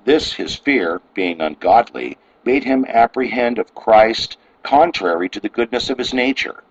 this 0.04 0.32
his 0.32 0.56
fear, 0.56 1.00
being 1.14 1.40
ungodly, 1.40 2.16
made 2.44 2.64
him 2.64 2.86
apprehend 2.88 3.58
of 3.58 3.74
Christ 3.74 4.38
contrary 4.62 5.28
to 5.28 5.40
the 5.40 5.48
goodness 5.48 5.90
of 5.90 5.98
his 5.98 6.14
nature 6.14 6.62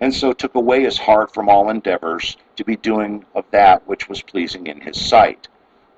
and 0.00 0.14
so 0.14 0.32
took 0.32 0.54
away 0.54 0.82
his 0.82 0.98
heart 0.98 1.32
from 1.34 1.48
all 1.48 1.70
endeavors 1.70 2.36
to 2.56 2.64
be 2.64 2.76
doing 2.76 3.24
of 3.34 3.44
that 3.50 3.86
which 3.86 4.08
was 4.08 4.22
pleasing 4.22 4.66
in 4.66 4.80
his 4.80 5.00
sight. 5.00 5.48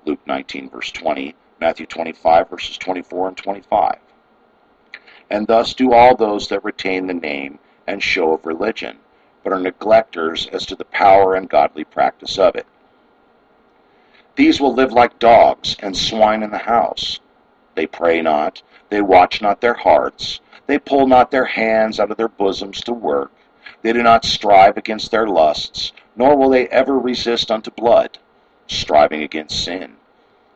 Luke 0.05 0.19
19, 0.25 0.69
verse 0.69 0.91
20, 0.91 1.35
Matthew 1.59 1.85
25, 1.85 2.49
verses 2.49 2.77
24 2.77 3.27
and 3.29 3.37
25. 3.37 3.95
And 5.29 5.47
thus 5.47 5.73
do 5.73 5.93
all 5.93 6.15
those 6.15 6.47
that 6.49 6.63
retain 6.63 7.07
the 7.07 7.13
name 7.13 7.59
and 7.87 8.01
show 8.01 8.33
of 8.33 8.45
religion, 8.45 8.97
but 9.43 9.53
are 9.53 9.59
neglectors 9.59 10.47
as 10.53 10.65
to 10.65 10.75
the 10.75 10.85
power 10.85 11.35
and 11.35 11.49
godly 11.49 11.83
practice 11.83 12.37
of 12.37 12.55
it. 12.55 12.65
These 14.35 14.61
will 14.61 14.73
live 14.73 14.93
like 14.93 15.19
dogs 15.19 15.75
and 15.79 15.95
swine 15.95 16.43
in 16.43 16.51
the 16.51 16.57
house. 16.57 17.19
They 17.75 17.85
pray 17.85 18.21
not, 18.21 18.61
they 18.89 19.01
watch 19.01 19.41
not 19.41 19.61
their 19.61 19.73
hearts, 19.73 20.39
they 20.67 20.79
pull 20.79 21.07
not 21.07 21.31
their 21.31 21.45
hands 21.45 21.99
out 21.99 22.11
of 22.11 22.17
their 22.17 22.27
bosoms 22.27 22.81
to 22.81 22.93
work, 22.93 23.31
they 23.81 23.93
do 23.93 24.03
not 24.03 24.25
strive 24.25 24.77
against 24.77 25.11
their 25.11 25.27
lusts, 25.27 25.91
nor 26.15 26.35
will 26.35 26.49
they 26.49 26.67
ever 26.67 26.99
resist 26.99 27.51
unto 27.51 27.71
blood, 27.71 28.17
striving 28.67 29.23
against 29.23 29.63
sin. 29.63 29.95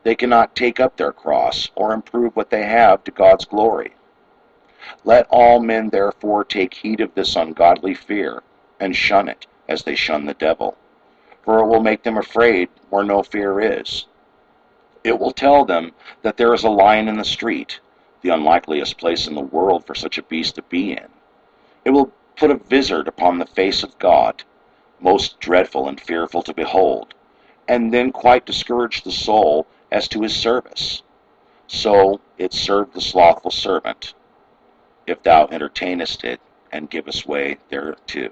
They 0.04 0.16
cannot 0.16 0.56
take 0.56 0.80
up 0.80 0.96
their 0.96 1.12
cross, 1.12 1.70
or 1.76 1.92
improve 1.92 2.36
what 2.36 2.52
they 2.52 2.64
have 2.64 3.04
to 3.06 3.12
God's 3.12 3.46
glory. 3.46 3.96
Let 5.04 5.26
all 5.30 5.60
men 5.60 5.90
therefore 5.90 6.44
take 6.44 6.76
heed 6.76 7.02
of 7.02 7.16
this 7.16 7.36
ungodly 7.36 7.96
fear, 7.96 8.44
and 8.80 8.96
shun 8.96 9.28
it, 9.28 9.48
as 9.68 9.84
they 9.84 9.96
shun 9.96 10.26
the 10.26 10.34
devil. 10.34 10.78
For 11.44 11.60
it 11.60 11.68
will 11.68 11.82
make 11.82 12.04
them 12.04 12.18
afraid 12.18 12.70
where 12.90 13.04
no 13.04 13.24
fear 13.24 13.60
is. 13.60 14.08
It 15.04 15.20
will 15.20 15.32
tell 15.32 15.66
them 15.66 15.92
that 16.24 16.38
there 16.38 16.54
is 16.54 16.64
a 16.64 16.70
lion 16.70 17.08
in 17.08 17.18
the 17.18 17.24
street, 17.24 17.80
the 18.22 18.30
unlikeliest 18.30 18.98
place 18.98 19.28
in 19.28 19.36
the 19.36 19.42
world 19.42 19.86
for 19.86 19.94
such 19.94 20.18
a 20.18 20.24
beast 20.24 20.56
to 20.56 20.64
be 20.64 20.94
in. 20.94 21.08
It 21.86 21.92
will 21.92 22.12
put 22.36 22.52
a 22.52 22.56
vizard 22.56 23.08
upon 23.08 23.38
the 23.38 23.46
face 23.46 23.84
of 23.84 24.00
God, 24.00 24.44
most 25.00 25.40
dreadful 25.40 25.88
and 25.88 26.02
fearful 26.02 26.42
to 26.42 26.54
behold, 26.54 27.14
and 27.68 27.94
then 27.94 28.12
quite 28.12 28.46
discourage 28.46 29.04
the 29.04 29.12
soul 29.12 29.68
as 29.92 30.08
to 30.08 30.22
his 30.24 30.36
service. 30.36 31.04
So 31.68 32.20
it 32.38 32.54
served 32.54 32.94
the 32.94 33.02
slothful 33.02 33.52
servant, 33.52 34.14
if 35.06 35.22
thou 35.22 35.48
entertainest 35.48 36.24
it 36.24 36.42
and 36.72 36.90
givest 36.90 37.28
way 37.28 37.58
thereto. 37.70 38.32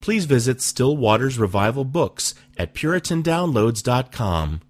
please 0.00 0.24
visit 0.24 0.60
Still 0.60 0.96
Waters 0.96 1.38
Revival 1.38 1.84
Books 1.84 2.34
at 2.56 2.74
PuritanDownloads.com. 2.74 4.60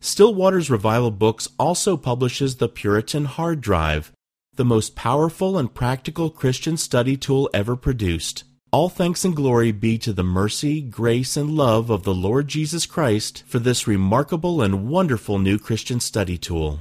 Still 0.00 0.34
Waters 0.34 0.70
Revival 0.70 1.10
Books 1.10 1.48
also 1.58 1.96
publishes 1.96 2.56
the 2.56 2.68
Puritan 2.68 3.26
Hard 3.26 3.60
Drive, 3.60 4.12
the 4.54 4.64
most 4.64 4.96
powerful 4.96 5.58
and 5.58 5.72
practical 5.74 6.30
Christian 6.30 6.76
study 6.76 7.16
tool 7.16 7.50
ever 7.52 7.76
produced. 7.76 8.44
All 8.72 8.88
thanks 8.88 9.24
and 9.24 9.34
glory 9.34 9.72
be 9.72 9.98
to 9.98 10.12
the 10.12 10.22
mercy, 10.22 10.80
grace, 10.80 11.36
and 11.36 11.50
love 11.50 11.90
of 11.90 12.04
the 12.04 12.14
Lord 12.14 12.46
Jesus 12.46 12.86
Christ 12.86 13.42
for 13.46 13.58
this 13.58 13.86
remarkable 13.86 14.62
and 14.62 14.88
wonderful 14.88 15.38
new 15.40 15.58
Christian 15.58 15.98
study 15.98 16.38
tool. 16.38 16.80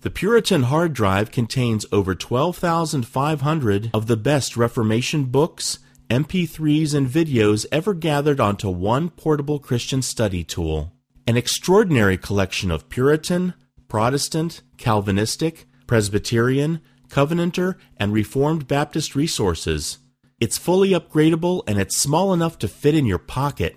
The 0.00 0.10
Puritan 0.10 0.64
hard 0.64 0.92
drive 0.94 1.30
contains 1.30 1.86
over 1.90 2.14
12,500 2.14 3.90
of 3.94 4.06
the 4.08 4.16
best 4.16 4.56
Reformation 4.56 5.24
books, 5.24 5.78
MP3s, 6.08 6.94
and 6.94 7.06
videos 7.06 7.66
ever 7.70 7.92
gathered 7.92 8.40
onto 8.40 8.70
one 8.70 9.10
portable 9.10 9.58
Christian 9.58 10.00
study 10.00 10.42
tool. 10.42 10.92
An 11.26 11.36
extraordinary 11.36 12.16
collection 12.16 12.70
of 12.70 12.88
Puritan, 12.88 13.52
Protestant, 13.88 14.62
Calvinistic, 14.78 15.66
Presbyterian, 15.86 16.80
Covenanter, 17.10 17.76
and 17.98 18.12
Reformed 18.12 18.66
Baptist 18.66 19.14
resources. 19.14 19.98
It's 20.40 20.56
fully 20.56 20.90
upgradable 20.90 21.62
and 21.66 21.78
it's 21.78 21.96
small 21.96 22.32
enough 22.32 22.58
to 22.60 22.68
fit 22.68 22.94
in 22.94 23.04
your 23.04 23.18
pocket. 23.18 23.76